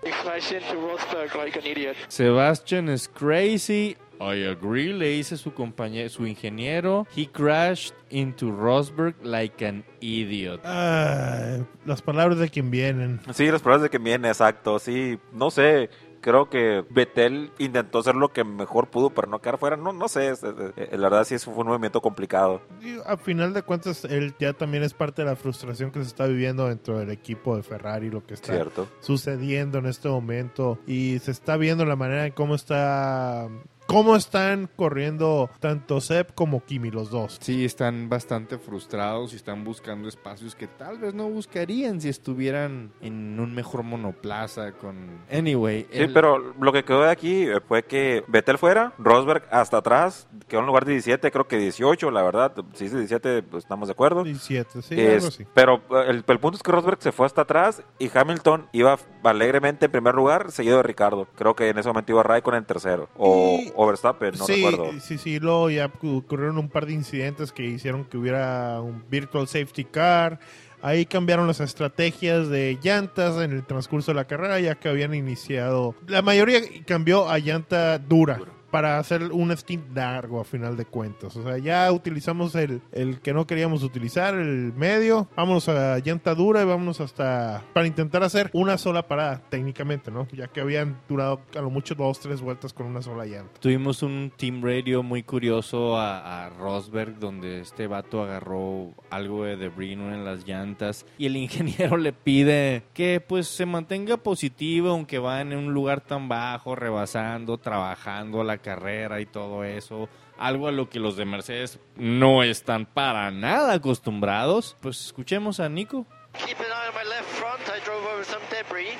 He 0.03 0.09
crashed 0.09 0.51
into 0.51 0.75
Rosberg 0.75 1.35
like 1.35 1.55
an 1.57 1.65
idiot. 1.65 1.95
Sebastian 2.09 2.89
is 2.89 3.07
crazy. 3.07 3.97
I 4.19 4.35
agree, 4.49 4.93
le 4.93 5.05
dice 5.05 5.35
su 5.37 5.51
compañero, 5.51 6.09
su 6.09 6.23
ingeniero. 6.27 7.07
He 7.15 7.25
crashed 7.25 7.95
into 8.11 8.51
Rosberg 8.51 9.15
like 9.23 9.63
an 9.63 9.83
idiot. 9.99 10.61
Ah, 10.63 11.57
las 11.85 12.01
palabras 12.01 12.37
de 12.37 12.49
quien 12.49 12.69
vienen. 12.69 13.19
Sí, 13.33 13.49
los 13.49 13.61
problemas 13.63 13.83
de 13.83 13.89
que 13.89 13.97
viene, 13.97 14.27
exacto. 14.27 14.77
Sí, 14.77 15.17
no 15.33 15.49
sé. 15.49 15.89
Creo 16.21 16.49
que 16.49 16.83
Betel 16.89 17.51
intentó 17.57 17.99
hacer 17.99 18.15
lo 18.15 18.29
que 18.29 18.43
mejor 18.43 18.87
pudo 18.87 19.09
para 19.09 19.27
no 19.27 19.39
quedar 19.39 19.57
fuera. 19.57 19.75
No, 19.75 19.91
no 19.91 20.07
sé. 20.07 20.29
es- 20.29 20.43
la 20.43 21.09
verdad 21.09 21.23
sí 21.23 21.37
fue 21.39 21.53
un 21.55 21.67
movimiento 21.67 21.99
complicado. 22.01 22.61
Y 22.81 22.97
a 23.05 23.17
final 23.17 23.53
de 23.53 23.63
cuentas, 23.63 24.05
él 24.05 24.35
ya 24.39 24.53
también 24.53 24.83
es 24.83 24.93
parte 24.93 25.23
de 25.23 25.29
la 25.29 25.35
frustración 25.35 25.91
que 25.91 25.99
se 26.01 26.07
está 26.07 26.27
viviendo 26.27 26.67
dentro 26.67 26.99
del 26.99 27.09
equipo 27.09 27.55
de 27.55 27.63
Ferrari, 27.63 28.09
lo 28.09 28.23
que 28.25 28.35
está 28.35 28.53
Cierto. 28.53 28.87
sucediendo 28.99 29.79
en 29.79 29.87
este 29.87 30.09
momento. 30.09 30.77
Y 30.85 31.19
se 31.19 31.31
está 31.31 31.57
viendo 31.57 31.85
la 31.85 31.95
manera 31.95 32.25
en 32.27 32.33
cómo 32.33 32.55
está. 32.55 33.47
Cómo 33.91 34.15
están 34.15 34.69
corriendo 34.75 35.49
tanto 35.59 36.01
Seb 36.01 36.33
como 36.33 36.63
Kimi, 36.65 36.91
los 36.91 37.09
dos. 37.11 37.37
Sí, 37.41 37.65
están 37.65 38.09
bastante 38.09 38.57
frustrados 38.57 39.33
y 39.33 39.35
están 39.35 39.63
buscando 39.63 40.07
espacios 40.07 40.55
que 40.55 40.67
tal 40.67 40.97
vez 40.99 41.13
no 41.13 41.29
buscarían 41.29 41.99
si 42.01 42.09
estuvieran 42.09 42.91
en 43.01 43.39
un 43.39 43.53
mejor 43.53 43.83
monoplaza 43.83 44.71
con... 44.73 45.21
Anyway. 45.31 45.87
Sí, 45.91 45.99
el- 45.99 46.13
pero 46.13 46.37
lo 46.59 46.71
que 46.71 46.83
quedó 46.83 47.03
de 47.03 47.11
aquí 47.11 47.43
eh, 47.43 47.59
fue 47.67 47.83
que 47.83 48.23
Vettel 48.27 48.57
fuera, 48.57 48.93
Rosberg 48.97 49.43
hasta 49.51 49.77
atrás, 49.77 50.27
quedó 50.47 50.61
en 50.61 50.67
lugar 50.67 50.85
de 50.85 50.93
17, 50.93 51.31
creo 51.31 51.47
que 51.47 51.57
18, 51.57 52.11
la 52.11 52.23
verdad. 52.23 52.53
Si 52.73 52.85
dice 52.85 52.97
17, 52.97 53.43
pues 53.43 53.63
estamos 53.63 53.87
de 53.87 53.93
acuerdo. 53.93 54.23
17, 54.23 54.81
sí, 54.81 54.99
Es- 54.99 55.15
algo 55.15 55.27
así. 55.27 55.45
pero 55.53 55.75
eh, 55.91 56.05
el, 56.09 56.23
el 56.27 56.39
punto 56.39 56.57
es 56.57 56.63
que 56.63 56.71
Rosberg 56.71 57.01
se 57.01 57.11
fue 57.11 57.25
hasta 57.25 57.41
atrás 57.41 57.83
y 57.99 58.09
Hamilton 58.15 58.67
iba 58.73 58.97
alegremente 59.23 59.85
en 59.85 59.91
primer 59.91 60.15
lugar, 60.15 60.51
seguido 60.51 60.77
de 60.77 60.83
Ricardo. 60.83 61.27
Creo 61.35 61.55
que 61.55 61.69
en 61.69 61.77
ese 61.77 61.89
momento 61.89 62.11
iba 62.11 62.23
Raikkonen 62.23 62.59
en 62.59 62.65
tercero. 62.65 63.09
O, 63.17 63.57
Y- 63.61 63.71
o 63.81 63.87
Verstappen, 63.87 64.35
no 64.37 64.45
sí, 64.45 64.63
recuerdo. 64.63 64.99
sí, 64.99 65.17
sí, 65.17 65.39
luego 65.39 65.71
ya 65.71 65.87
ocurrieron 65.87 66.59
un 66.59 66.69
par 66.69 66.85
de 66.85 66.93
incidentes 66.93 67.51
que 67.51 67.63
hicieron 67.63 68.05
que 68.05 68.15
hubiera 68.17 68.79
un 68.79 69.03
virtual 69.09 69.47
safety 69.47 69.85
car. 69.85 70.39
Ahí 70.83 71.05
cambiaron 71.07 71.47
las 71.47 71.59
estrategias 71.61 72.47
de 72.49 72.77
llantas 72.81 73.41
en 73.41 73.51
el 73.51 73.65
transcurso 73.65 74.11
de 74.11 74.15
la 74.15 74.25
carrera, 74.25 74.59
ya 74.59 74.75
que 74.75 74.87
habían 74.87 75.15
iniciado. 75.15 75.95
La 76.07 76.21
mayoría 76.21 76.61
cambió 76.85 77.27
a 77.27 77.39
llanta 77.39 77.97
dura. 77.97 78.39
Para 78.71 78.97
hacer 78.97 79.23
un 79.31 79.55
stint 79.55 79.95
largo 79.95 80.39
a 80.39 80.43
final 80.43 80.77
de 80.77 80.85
cuentas. 80.85 81.35
O 81.35 81.43
sea, 81.43 81.57
ya 81.57 81.91
utilizamos 81.91 82.55
el, 82.55 82.81
el 82.91 83.19
que 83.19 83.33
no 83.33 83.45
queríamos 83.45 83.83
utilizar, 83.83 84.33
el 84.35 84.73
medio. 84.73 85.27
Vámonos 85.35 85.67
a 85.69 85.99
llanta 85.99 86.33
dura 86.33 86.61
y 86.61 86.65
vámonos 86.65 87.01
hasta. 87.01 87.63
Para 87.73 87.87
intentar 87.87 88.23
hacer 88.23 88.49
una 88.53 88.77
sola 88.77 89.07
parada, 89.07 89.41
técnicamente, 89.49 90.09
¿no? 90.09 90.27
Ya 90.31 90.47
que 90.47 90.61
habían 90.61 90.97
durado 91.07 91.41
a 91.55 91.61
lo 91.61 91.69
mucho 91.69 91.95
dos, 91.95 92.19
tres 92.19 92.41
vueltas 92.41 92.73
con 92.73 92.85
una 92.85 93.01
sola 93.01 93.25
llanta. 93.25 93.59
Tuvimos 93.59 94.01
un 94.03 94.31
team 94.35 94.63
radio 94.63 95.03
muy 95.03 95.23
curioso 95.23 95.97
a, 95.97 96.45
a 96.45 96.49
Rosberg 96.49 97.19
donde 97.19 97.59
este 97.59 97.87
vato 97.87 98.23
agarró 98.23 98.93
algo 99.09 99.43
de 99.43 99.57
debris 99.57 99.91
en 99.91 100.23
las 100.23 100.47
llantas 100.47 101.05
y 101.17 101.25
el 101.25 101.35
ingeniero 101.35 101.97
le 101.97 102.13
pide 102.13 102.83
que 102.93 103.19
pues 103.19 103.47
se 103.47 103.65
mantenga 103.65 104.17
positivo 104.17 104.89
aunque 104.89 105.19
va 105.19 105.41
en 105.41 105.53
un 105.53 105.73
lugar 105.73 106.01
tan 106.01 106.29
bajo, 106.29 106.75
rebasando, 106.75 107.57
trabajando 107.57 108.43
la 108.43 108.57
carrera 108.61 109.19
y 109.21 109.25
todo 109.25 109.63
eso. 109.63 110.07
Algo 110.37 110.67
a 110.67 110.71
lo 110.71 110.89
que 110.89 110.99
los 110.99 111.15
de 111.17 111.25
Mercedes 111.25 111.79
no 111.95 112.43
están 112.43 112.85
para 112.85 113.29
nada 113.31 113.73
acostumbrados. 113.73 114.75
Pues 114.81 114.99
escuchemos 115.05 115.59
a 115.59 115.69
Nico. 115.69 116.05
Keep 116.45 116.59
an 116.59 116.65
eye 116.67 116.87
on 116.89 116.95
my 116.95 117.09
left 117.09 117.27
front. 117.37 117.59
I 117.67 117.83
drove 117.83 118.05
over 118.05 118.23
some 118.25 118.41
debris. 118.49 118.95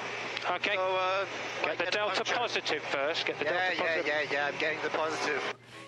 Okay. 0.56 0.76
So, 0.76 0.82
uh, 0.82 1.26
Get 1.66 1.78
the 1.78 1.92
delta 1.92 2.24
positive 2.26 2.82
first. 2.82 3.26
Get 3.26 3.38
the 3.40 3.46
Yeah, 3.46 3.52
delta 3.54 3.76
yeah, 3.76 3.86
positive. 3.86 4.06
yeah, 4.08 4.32
yeah. 4.32 4.48
I'm 4.48 4.60
getting 4.60 4.80
the 4.84 4.90
positive. 4.90 5.42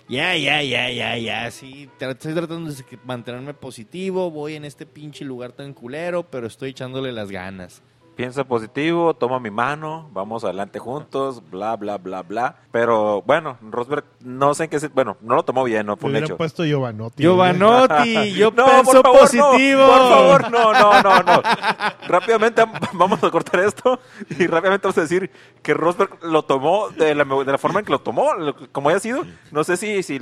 Ya, 0.08 0.36
ya, 0.36 0.62
ya, 0.62 0.90
ya, 0.90 1.18
ya, 1.18 1.52
sí. 1.52 1.90
Estoy 2.00 2.34
tratando 2.34 2.72
de 2.72 2.84
mantenerme 3.04 3.54
positivo. 3.54 4.30
Voy 4.32 4.56
en 4.56 4.66
este 4.66 4.86
pinche 4.86 5.26
lugar 5.26 5.52
tan 5.54 5.74
culero, 5.74 6.24
pero 6.30 6.48
estoy 6.48 6.70
echándole 6.72 7.12
las 7.12 7.30
ganas. 7.32 7.82
Piensa 8.16 8.44
positivo, 8.44 9.16
toma 9.16 9.40
mi 9.40 9.50
mano, 9.50 10.08
vamos 10.14 10.44
adelante 10.44 10.78
juntos, 10.78 11.42
bla, 11.50 11.76
bla, 11.76 11.98
bla, 11.98 12.22
bla. 12.22 12.58
Pero 12.72 13.24
bueno, 13.24 13.58
Rosberg, 13.72 14.04
no 14.20 14.54
sé 14.54 14.66
en 14.66 14.70
qué 14.70 14.80
se... 14.80 14.90
Bueno, 14.90 15.18
no 15.22 15.34
lo 15.36 15.44
tomó 15.44 15.64
bien, 15.64 15.88
no 15.88 15.94
Le 15.94 15.98
fue 16.00 16.10
un 16.12 16.16
hecho. 16.18 16.38
puesto 16.38 16.64
Giovanotti. 16.64 17.24
Giovanotti, 17.24 18.34
yo 18.36 18.52
No, 18.52 18.66
pienso 18.66 18.84
por 18.84 19.02
favor, 19.02 19.20
positivo. 19.22 19.80
No, 19.82 19.88
por 19.88 19.98
favor, 20.10 20.52
no, 20.52 20.74
no, 20.74 21.02
no, 21.02 21.24
no. 21.24 21.42
Rápidamente 22.08 22.62
am- 22.62 22.74
vamos 22.94 23.24
a 23.24 23.32
cortar 23.32 23.60
esto 23.62 24.00
y 24.30 24.46
rápidamente 24.46 24.86
vamos 24.88 24.98
a 25.00 25.02
decir 25.02 25.32
que 25.64 25.74
Rosberg 25.74 26.24
lo 26.24 26.44
tomó 26.44 26.90
de 26.90 27.16
la, 27.16 27.24
de 27.26 27.52
la 27.52 27.58
forma 27.58 27.80
en 27.80 27.86
que 27.86 27.92
lo 27.94 28.00
tomó, 28.02 28.28
como 28.72 28.90
haya 28.90 29.00
sido. 29.00 29.24
No 29.52 29.64
sé 29.64 29.76
si, 29.76 30.04
si 30.04 30.20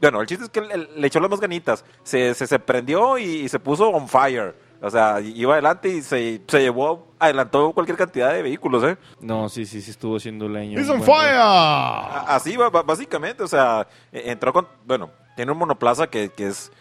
bueno, 0.00 0.20
el 0.22 0.26
chiste 0.26 0.44
es 0.44 0.50
que 0.50 0.60
le 0.62 1.06
echó 1.06 1.20
las 1.20 1.30
más 1.30 1.40
ganitas, 1.40 1.84
se, 2.04 2.32
se, 2.34 2.46
se 2.46 2.58
prendió 2.58 3.18
y, 3.18 3.24
y 3.24 3.48
se 3.50 3.58
puso 3.58 3.90
on 3.90 4.08
fire. 4.08 4.54
O 4.84 4.90
sea, 4.90 5.20
iba 5.20 5.52
adelante 5.52 5.88
y 5.88 6.02
se, 6.02 6.42
se 6.46 6.60
llevó, 6.60 7.06
adelantó 7.20 7.72
cualquier 7.72 7.96
cantidad 7.96 8.32
de 8.32 8.42
vehículos, 8.42 8.82
¿eh? 8.82 8.96
No, 9.20 9.48
sí, 9.48 9.64
sí, 9.64 9.80
sí 9.80 9.92
estuvo 9.92 10.18
siendo 10.18 10.48
leño. 10.48 10.76
¡He's 10.78 10.88
on 10.88 10.98
Bueno, 10.98 11.14
fire! 11.20 11.36
A- 11.36 12.34
Así 12.34 12.56
va, 12.56 12.68
va- 12.68 12.82
básicamente, 12.82 13.44
o 13.44 13.48
sea, 13.48 13.86
e- 14.10 14.30
entró 14.32 14.52
con, 14.52 14.66
bueno, 14.84 15.10
tiene 15.36 15.52
un 15.52 15.58
monoplaza 15.58 16.08
que, 16.08 16.30
que 16.30 16.48
es 16.48 16.72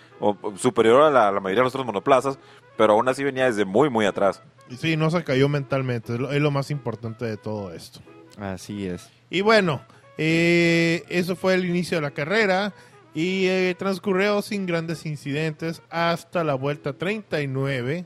superior 0.57 1.01
a 1.03 1.09
la, 1.11 1.31
mayoría 1.39 1.61
de 1.61 1.65
los 1.65 1.73
otros 1.75 1.85
monoplazas, 1.85 2.39
pero 2.77 2.93
aún 2.93 3.07
así 3.07 3.23
venía 3.23 3.45
desde 3.45 3.65
muy, 3.65 3.89
muy 3.89 4.05
atrás. 4.05 4.41
Y 4.69 4.77
Sí, 4.77 4.97
no 4.97 5.11
se 5.11 5.23
cayó 5.23 5.47
mentalmente. 5.49 6.13
Es 6.13 6.19
lo, 6.19 6.31
es 6.31 6.41
lo 6.41 6.49
más 6.51 6.71
importante 6.71 7.25
de 7.25 7.37
todo 7.37 7.71
esto. 7.73 7.99
Así 8.39 8.87
es. 8.87 9.09
Y 9.29 9.41
bueno, 9.41 9.81
eh, 10.17 11.03
eso 11.09 11.35
fue 11.35 11.53
el 11.53 11.65
inicio 11.65 11.97
de 11.97 12.01
la 12.01 12.11
carrera. 12.11 12.73
Y 13.13 13.47
eh, 13.47 13.75
transcurrió 13.77 14.41
sin 14.41 14.65
grandes 14.65 15.05
incidentes 15.05 15.81
hasta 15.89 16.43
la 16.43 16.53
vuelta 16.53 16.93
39, 16.93 18.05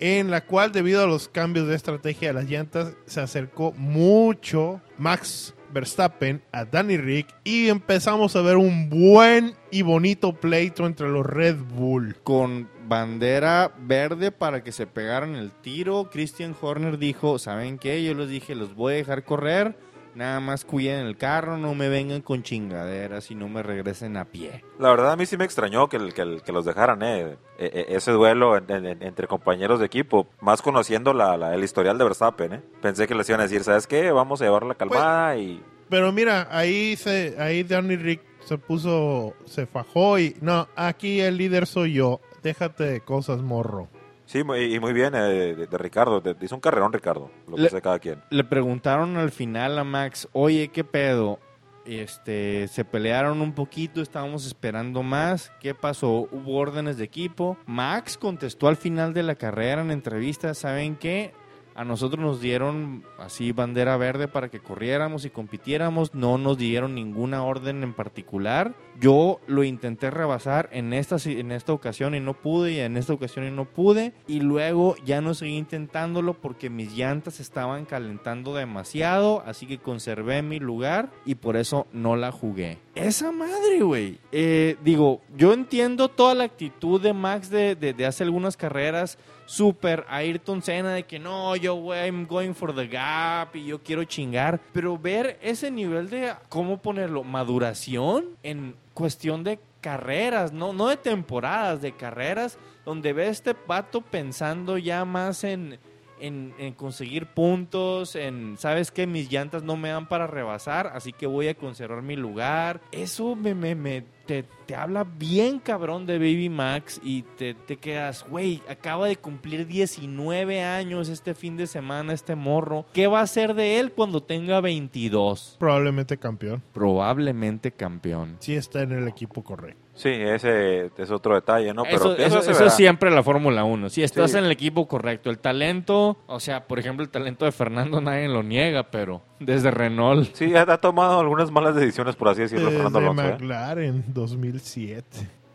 en 0.00 0.30
la 0.30 0.44
cual 0.44 0.72
debido 0.72 1.02
a 1.02 1.06
los 1.06 1.28
cambios 1.28 1.68
de 1.68 1.76
estrategia 1.76 2.28
de 2.28 2.34
las 2.34 2.50
llantas 2.50 2.96
se 3.06 3.20
acercó 3.20 3.72
mucho 3.72 4.80
Max 4.98 5.54
Verstappen 5.72 6.42
a 6.52 6.64
Danny 6.64 6.96
Rick 6.96 7.28
y 7.44 7.68
empezamos 7.68 8.34
a 8.36 8.42
ver 8.42 8.56
un 8.56 8.88
buen 8.90 9.54
y 9.70 9.82
bonito 9.82 10.32
pleito 10.32 10.86
entre 10.86 11.08
los 11.08 11.24
Red 11.24 11.56
Bull. 11.56 12.16
Con 12.22 12.68
bandera 12.86 13.72
verde 13.78 14.32
para 14.32 14.64
que 14.64 14.72
se 14.72 14.86
pegaran 14.86 15.36
el 15.36 15.52
tiro, 15.52 16.10
Christian 16.10 16.56
Horner 16.60 16.98
dijo, 16.98 17.38
¿saben 17.38 17.78
qué? 17.78 18.02
Yo 18.02 18.14
les 18.14 18.28
dije, 18.28 18.54
los 18.54 18.74
voy 18.74 18.94
a 18.94 18.96
dejar 18.96 19.24
correr, 19.24 19.76
nada 20.14 20.40
más 20.40 20.64
cuiden 20.64 21.06
el 21.06 21.16
carro, 21.16 21.56
no 21.56 21.74
me 21.74 21.88
vengan 21.88 22.20
con 22.22 22.42
chingaderas 22.42 23.30
y 23.30 23.34
no 23.34 23.48
me 23.48 23.62
regresen 23.62 24.16
a 24.16 24.24
pie. 24.24 24.64
La 24.78 24.90
verdad 24.90 25.12
a 25.12 25.16
mí 25.16 25.26
sí 25.26 25.36
me 25.36 25.44
extrañó 25.44 25.88
que, 25.88 25.96
el- 25.96 26.14
que, 26.14 26.22
el- 26.22 26.42
que 26.42 26.52
los 26.52 26.64
dejaran, 26.64 27.02
eh, 27.02 27.36
e- 27.58 27.86
e- 27.88 27.96
ese 27.96 28.10
duelo 28.12 28.56
en- 28.56 28.70
en- 28.70 29.02
entre 29.02 29.26
compañeros 29.26 29.80
de 29.80 29.86
equipo, 29.86 30.26
más 30.40 30.62
conociendo 30.62 31.12
la, 31.12 31.36
la- 31.36 31.54
el 31.54 31.62
historial 31.64 31.98
de 31.98 32.04
Verstappen, 32.04 32.52
eh. 32.54 32.60
Pensé 32.82 33.06
que 33.06 33.14
les 33.14 33.28
iban 33.28 33.40
a 33.40 33.44
decir, 33.44 33.62
¿sabes 33.64 33.86
qué? 33.86 34.10
Vamos 34.10 34.40
a 34.40 34.44
llevar 34.44 34.64
la 34.64 34.74
calmada 34.74 35.36
y... 35.36 35.62
Pero 35.88 36.12
mira, 36.12 36.46
ahí 36.50 36.96
se, 36.96 37.34
ahí 37.38 37.62
Danny 37.64 37.96
Rick 37.96 38.20
se 38.44 38.58
puso, 38.58 39.34
se 39.44 39.66
fajó 39.66 40.18
y 40.18 40.36
no, 40.40 40.68
aquí 40.76 41.20
el 41.20 41.36
líder 41.36 41.66
soy 41.66 41.94
yo. 41.94 42.20
Déjate 42.42 42.84
de 42.84 43.00
cosas, 43.00 43.42
morro. 43.42 43.88
Sí, 44.30 44.44
muy- 44.44 44.72
y 44.72 44.78
muy 44.78 44.92
bien 44.92 45.12
eh, 45.16 45.18
de, 45.56 45.66
de 45.66 45.78
Ricardo, 45.78 46.20
de- 46.20 46.36
hizo 46.40 46.54
un 46.54 46.60
carrerón 46.60 46.92
Ricardo, 46.92 47.32
lo 47.48 47.56
que 47.56 47.68
sé 47.68 47.82
cada 47.82 47.98
quien. 47.98 48.22
Le 48.30 48.44
preguntaron 48.44 49.16
al 49.16 49.32
final 49.32 49.76
a 49.76 49.82
Max, 49.82 50.28
oye, 50.32 50.68
¿qué 50.68 50.84
pedo? 50.84 51.40
Este, 51.84 52.68
se 52.68 52.84
pelearon 52.84 53.40
un 53.40 53.52
poquito, 53.52 54.00
estábamos 54.02 54.46
esperando 54.46 55.02
más. 55.02 55.50
¿Qué 55.58 55.74
pasó? 55.74 56.28
¿Hubo 56.30 56.58
órdenes 56.58 56.96
de 56.98 57.04
equipo? 57.04 57.56
Max 57.66 58.16
contestó 58.16 58.68
al 58.68 58.76
final 58.76 59.12
de 59.14 59.24
la 59.24 59.34
carrera 59.34 59.82
en 59.82 59.90
entrevista, 59.90 60.54
¿saben 60.54 60.94
qué? 60.94 61.32
A 61.80 61.84
nosotros 61.84 62.22
nos 62.22 62.42
dieron 62.42 63.04
así 63.18 63.52
bandera 63.52 63.96
verde 63.96 64.28
para 64.28 64.50
que 64.50 64.60
corriéramos 64.60 65.24
y 65.24 65.30
compitiéramos, 65.30 66.14
no 66.14 66.36
nos 66.36 66.58
dieron 66.58 66.94
ninguna 66.94 67.42
orden 67.42 67.82
en 67.82 67.94
particular. 67.94 68.74
Yo 69.00 69.40
lo 69.46 69.64
intenté 69.64 70.10
rebasar 70.10 70.68
en 70.72 70.92
esta, 70.92 71.16
en 71.24 71.52
esta 71.52 71.72
ocasión 71.72 72.14
y 72.14 72.20
no 72.20 72.34
pude, 72.34 72.72
y 72.72 72.80
en 72.80 72.98
esta 72.98 73.14
ocasión 73.14 73.46
y 73.46 73.50
no 73.50 73.64
pude, 73.64 74.12
y 74.28 74.40
luego 74.40 74.94
ya 75.06 75.22
no 75.22 75.32
seguí 75.32 75.56
intentándolo 75.56 76.34
porque 76.34 76.68
mis 76.68 76.92
llantas 76.92 77.40
estaban 77.40 77.86
calentando 77.86 78.54
demasiado, 78.54 79.42
así 79.46 79.64
que 79.66 79.78
conservé 79.78 80.42
mi 80.42 80.58
lugar 80.58 81.08
y 81.24 81.36
por 81.36 81.56
eso 81.56 81.86
no 81.94 82.14
la 82.14 82.30
jugué. 82.30 82.76
Esa 82.94 83.32
madre, 83.32 83.80
güey. 83.80 84.18
Eh, 84.32 84.76
digo, 84.84 85.22
yo 85.34 85.54
entiendo 85.54 86.08
toda 86.08 86.34
la 86.34 86.44
actitud 86.44 87.00
de 87.00 87.14
Max 87.14 87.48
de 87.48 88.04
hace 88.06 88.24
algunas 88.24 88.58
carreras 88.58 89.16
super 89.50 90.04
Ayrton 90.08 90.62
Senna 90.62 90.92
de 90.92 91.02
que 91.02 91.18
no, 91.18 91.56
yo 91.56 91.74
güey, 91.74 92.06
I'm 92.06 92.24
going 92.24 92.52
for 92.54 92.72
the 92.72 92.86
gap 92.86 93.56
y 93.56 93.66
yo 93.66 93.82
quiero 93.82 94.04
chingar, 94.04 94.60
pero 94.72 94.96
ver 94.96 95.40
ese 95.42 95.72
nivel 95.72 96.08
de 96.08 96.32
cómo 96.48 96.80
ponerlo, 96.80 97.24
maduración 97.24 98.36
en 98.44 98.76
cuestión 98.94 99.42
de 99.42 99.58
carreras, 99.80 100.52
no 100.52 100.72
no 100.72 100.86
de 100.86 100.96
temporadas, 100.96 101.82
de 101.82 101.90
carreras 101.90 102.58
donde 102.84 103.12
ve 103.12 103.26
este 103.26 103.54
pato 103.54 104.02
pensando 104.02 104.78
ya 104.78 105.04
más 105.04 105.42
en 105.42 105.80
en, 106.20 106.54
en 106.58 106.74
conseguir 106.74 107.26
puntos, 107.26 108.14
en, 108.14 108.56
¿sabes 108.58 108.90
qué? 108.90 109.06
Mis 109.06 109.30
llantas 109.32 109.62
no 109.62 109.76
me 109.76 109.88
dan 109.88 110.06
para 110.06 110.26
rebasar, 110.26 110.88
así 110.94 111.12
que 111.12 111.26
voy 111.26 111.48
a 111.48 111.54
conservar 111.54 112.02
mi 112.02 112.14
lugar. 112.14 112.80
Eso 112.92 113.34
me, 113.34 113.54
me, 113.54 113.74
me 113.74 114.04
te, 114.30 114.44
te 114.64 114.76
habla 114.76 115.02
bien 115.02 115.58
cabrón 115.58 116.06
de 116.06 116.16
Baby 116.16 116.48
Max 116.48 117.00
y 117.02 117.22
te, 117.22 117.54
te 117.54 117.78
quedas, 117.78 118.24
güey, 118.30 118.62
acaba 118.68 119.08
de 119.08 119.16
cumplir 119.16 119.66
19 119.66 120.62
años 120.62 121.08
este 121.08 121.34
fin 121.34 121.56
de 121.56 121.66
semana 121.66 122.12
este 122.12 122.36
morro. 122.36 122.86
¿Qué 122.92 123.08
va 123.08 123.18
a 123.18 123.22
hacer 123.22 123.54
de 123.54 123.80
él 123.80 123.90
cuando 123.90 124.22
tenga 124.22 124.60
22? 124.60 125.56
Probablemente 125.58 126.16
campeón. 126.16 126.62
Probablemente 126.72 127.72
campeón. 127.72 128.36
Sí 128.38 128.54
está 128.54 128.82
en 128.82 128.92
el 128.92 129.08
equipo 129.08 129.42
correcto. 129.42 129.89
Sí, 129.94 130.08
ese 130.08 130.90
es 130.96 131.10
otro 131.10 131.34
detalle, 131.34 131.74
¿no? 131.74 131.84
eso, 131.84 132.14
Pero 132.16 132.38
eso, 132.40 132.64
es 132.64 132.72
siempre 132.74 133.10
la 133.10 133.22
Fórmula 133.22 133.64
1. 133.64 133.90
Si 133.90 134.02
estás 134.02 134.30
Sí. 134.30 134.38
en 134.38 134.44
el 134.44 134.50
equipo 134.52 134.88
correcto, 134.88 135.28
el 135.30 135.38
talento, 135.38 136.16
o 136.26 136.40
sea, 136.40 136.66
por 136.66 136.78
ejemplo, 136.78 137.02
el 137.04 137.10
talento 137.10 137.44
de 137.44 137.52
Fernando 137.52 138.00
nadie 138.00 138.28
lo 138.28 138.42
niega, 138.42 138.84
pero 138.90 139.20
desde 139.40 139.70
Renault. 139.70 140.32
Sí, 140.34 140.54
ha, 140.56 140.62
ha 140.62 140.78
tomado 140.78 141.20
algunas 141.20 141.50
malas 141.50 141.74
decisiones, 141.74 142.16
por 142.16 142.28
así 142.28 142.42
decirlo, 142.42 142.70
Fernando 142.70 142.98
Desde 143.00 143.10
Alonso. 143.10 143.28
¿eh? 143.28 143.32
McLaren 143.32 144.04
2007. 144.08 145.04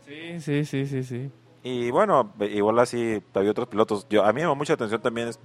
Sí, 0.06 0.40
sí, 0.40 0.64
sí, 0.64 0.86
sí, 0.86 1.02
sí. 1.02 1.30
Y 1.64 1.90
bueno, 1.90 2.32
igual 2.40 2.78
así, 2.78 3.20
había 3.34 3.50
otros 3.50 3.66
pilotos. 3.66 4.06
Yo, 4.08 4.22
a 4.24 4.28
mí 4.28 4.34
me 4.36 4.40
llama 4.42 4.54
mucha 4.54 4.74
atención 4.74 5.00
también 5.02 5.26
es 5.28 5.40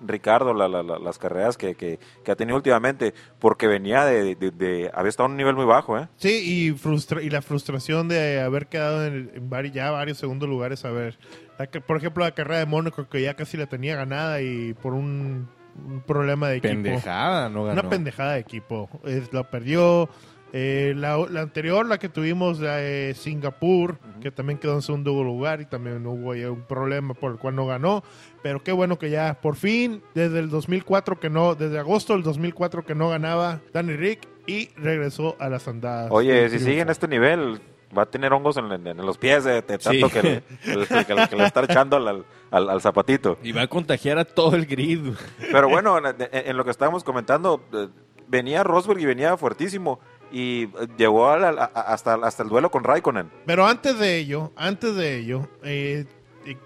Ricardo, 0.00 0.52
la- 0.54 0.68
la- 0.68 0.82
la- 0.82 0.98
las 0.98 1.18
carreras 1.18 1.56
que, 1.56 1.74
que, 1.74 1.98
que 2.24 2.30
ha 2.32 2.36
tenido 2.36 2.56
últimamente, 2.56 3.14
porque 3.38 3.66
venía 3.66 4.04
de, 4.04 4.34
de- 4.34 4.50
de- 4.50 4.90
había 4.94 5.08
estado 5.08 5.26
en 5.26 5.32
un 5.32 5.36
nivel 5.38 5.54
muy 5.56 5.64
bajo, 5.64 5.98
¿eh? 5.98 6.08
Sí, 6.16 6.42
y, 6.44 6.72
frustra 6.72 7.22
y 7.22 7.30
la 7.30 7.42
frustración 7.42 8.08
de 8.08 8.40
haber 8.40 8.66
quedado 8.66 9.04
en, 9.06 9.30
en 9.34 9.50
vari- 9.50 9.72
ya 9.72 9.90
varios 9.90 10.18
segundos 10.18 10.48
lugares. 10.48 10.84
A 10.84 10.90
ver, 10.90 11.18
por 11.86 11.96
ejemplo, 11.96 12.24
la 12.24 12.32
carrera 12.32 12.58
de 12.58 12.66
Mónaco, 12.66 13.08
que 13.08 13.22
ya 13.22 13.34
casi 13.34 13.56
la 13.56 13.66
tenía 13.66 13.96
ganada 13.96 14.40
y 14.42 14.74
por 14.74 14.92
un, 14.92 15.48
un 15.86 16.00
problema 16.02 16.48
de 16.48 16.56
equipo. 16.58 16.74
Pendejada, 16.74 17.48
no 17.48 17.64
ganó. 17.64 17.80
Una 17.80 17.90
pendejada 17.90 18.34
de 18.34 18.40
equipo. 18.40 18.88
Es, 19.04 19.32
la 19.32 19.44
perdió. 19.50 20.08
Eh, 20.52 20.94
la, 20.96 21.18
la 21.30 21.40
anterior, 21.42 21.84
la 21.86 21.98
que 21.98 22.08
tuvimos 22.08 22.58
de 22.58 23.14
Singapur, 23.16 23.98
que 24.20 24.30
también 24.30 24.58
quedó 24.58 24.74
en 24.74 24.82
segundo 24.82 25.22
lugar 25.22 25.60
y 25.60 25.66
también 25.66 26.06
hubo 26.06 26.32
ahí 26.32 26.44
un 26.44 26.62
problema 26.62 27.14
por 27.14 27.32
el 27.32 27.38
cual 27.38 27.56
no 27.56 27.66
ganó. 27.66 28.02
Pero 28.42 28.62
qué 28.62 28.72
bueno 28.72 28.98
que 28.98 29.10
ya 29.10 29.34
por 29.40 29.56
fin, 29.56 30.02
desde 30.14 30.38
el 30.38 30.48
2004 30.48 31.18
que 31.20 31.28
no, 31.30 31.54
desde 31.54 31.78
agosto 31.78 32.12
del 32.14 32.22
2004 32.22 32.84
que 32.86 32.94
no 32.94 33.08
ganaba 33.08 33.60
Danny 33.72 33.96
Rick 33.96 34.28
y 34.46 34.68
regresó 34.76 35.36
a 35.40 35.48
las 35.48 35.66
andadas. 35.68 36.08
Oye, 36.12 36.44
si 36.44 36.48
triunfo. 36.50 36.66
sigue 36.66 36.80
en 36.82 36.88
este 36.90 37.08
nivel, 37.08 37.60
va 37.96 38.02
a 38.02 38.06
tener 38.06 38.32
hongos 38.32 38.56
en, 38.56 38.70
en- 38.70 38.86
en 38.86 38.96
los 38.98 39.18
pies 39.18 39.42
de, 39.44 39.62
de 39.62 39.78
Sí. 39.80 40.00
tanto 40.00 40.08
que, 40.08 40.22
le, 40.22 40.42
que, 41.28 41.36
le 41.36 41.44
está 41.44 41.64
echando 41.64 41.96
al, 41.96 42.24
al- 42.52 42.70
al 42.70 42.80
zapatito. 42.80 43.38
Y 43.42 43.50
va 43.52 43.62
a 43.62 43.66
contagiar 43.66 44.18
a 44.18 44.24
todo 44.24 44.54
el 44.54 44.64
grid. 44.66 45.12
Pero 45.50 45.68
bueno, 45.68 45.98
en, 45.98 46.06
en- 46.06 46.28
en 46.32 46.56
lo 46.56 46.64
que 46.64 46.70
estábamos 46.70 47.02
comentando, 47.02 47.64
eh, 47.72 47.88
venía 48.28 48.62
Rosberg 48.62 49.00
y 49.00 49.06
venía 49.06 49.36
fuertísimo. 49.36 49.98
Y 50.32 50.64
eh, 50.64 50.70
llegó 50.98 51.28
a 51.30 51.38
la- 51.38 51.64
hasta, 51.64 52.14
hasta 52.14 52.42
el 52.42 52.48
duelo 52.48 52.70
con 52.70 52.82
Raikkonen. 52.84 53.30
Pero 53.46 53.66
antes 53.66 53.98
de 53.98 54.16
ello, 54.18 54.52
antes 54.56 54.94
de 54.96 55.18
ello, 55.18 55.48
eh, 55.62 56.04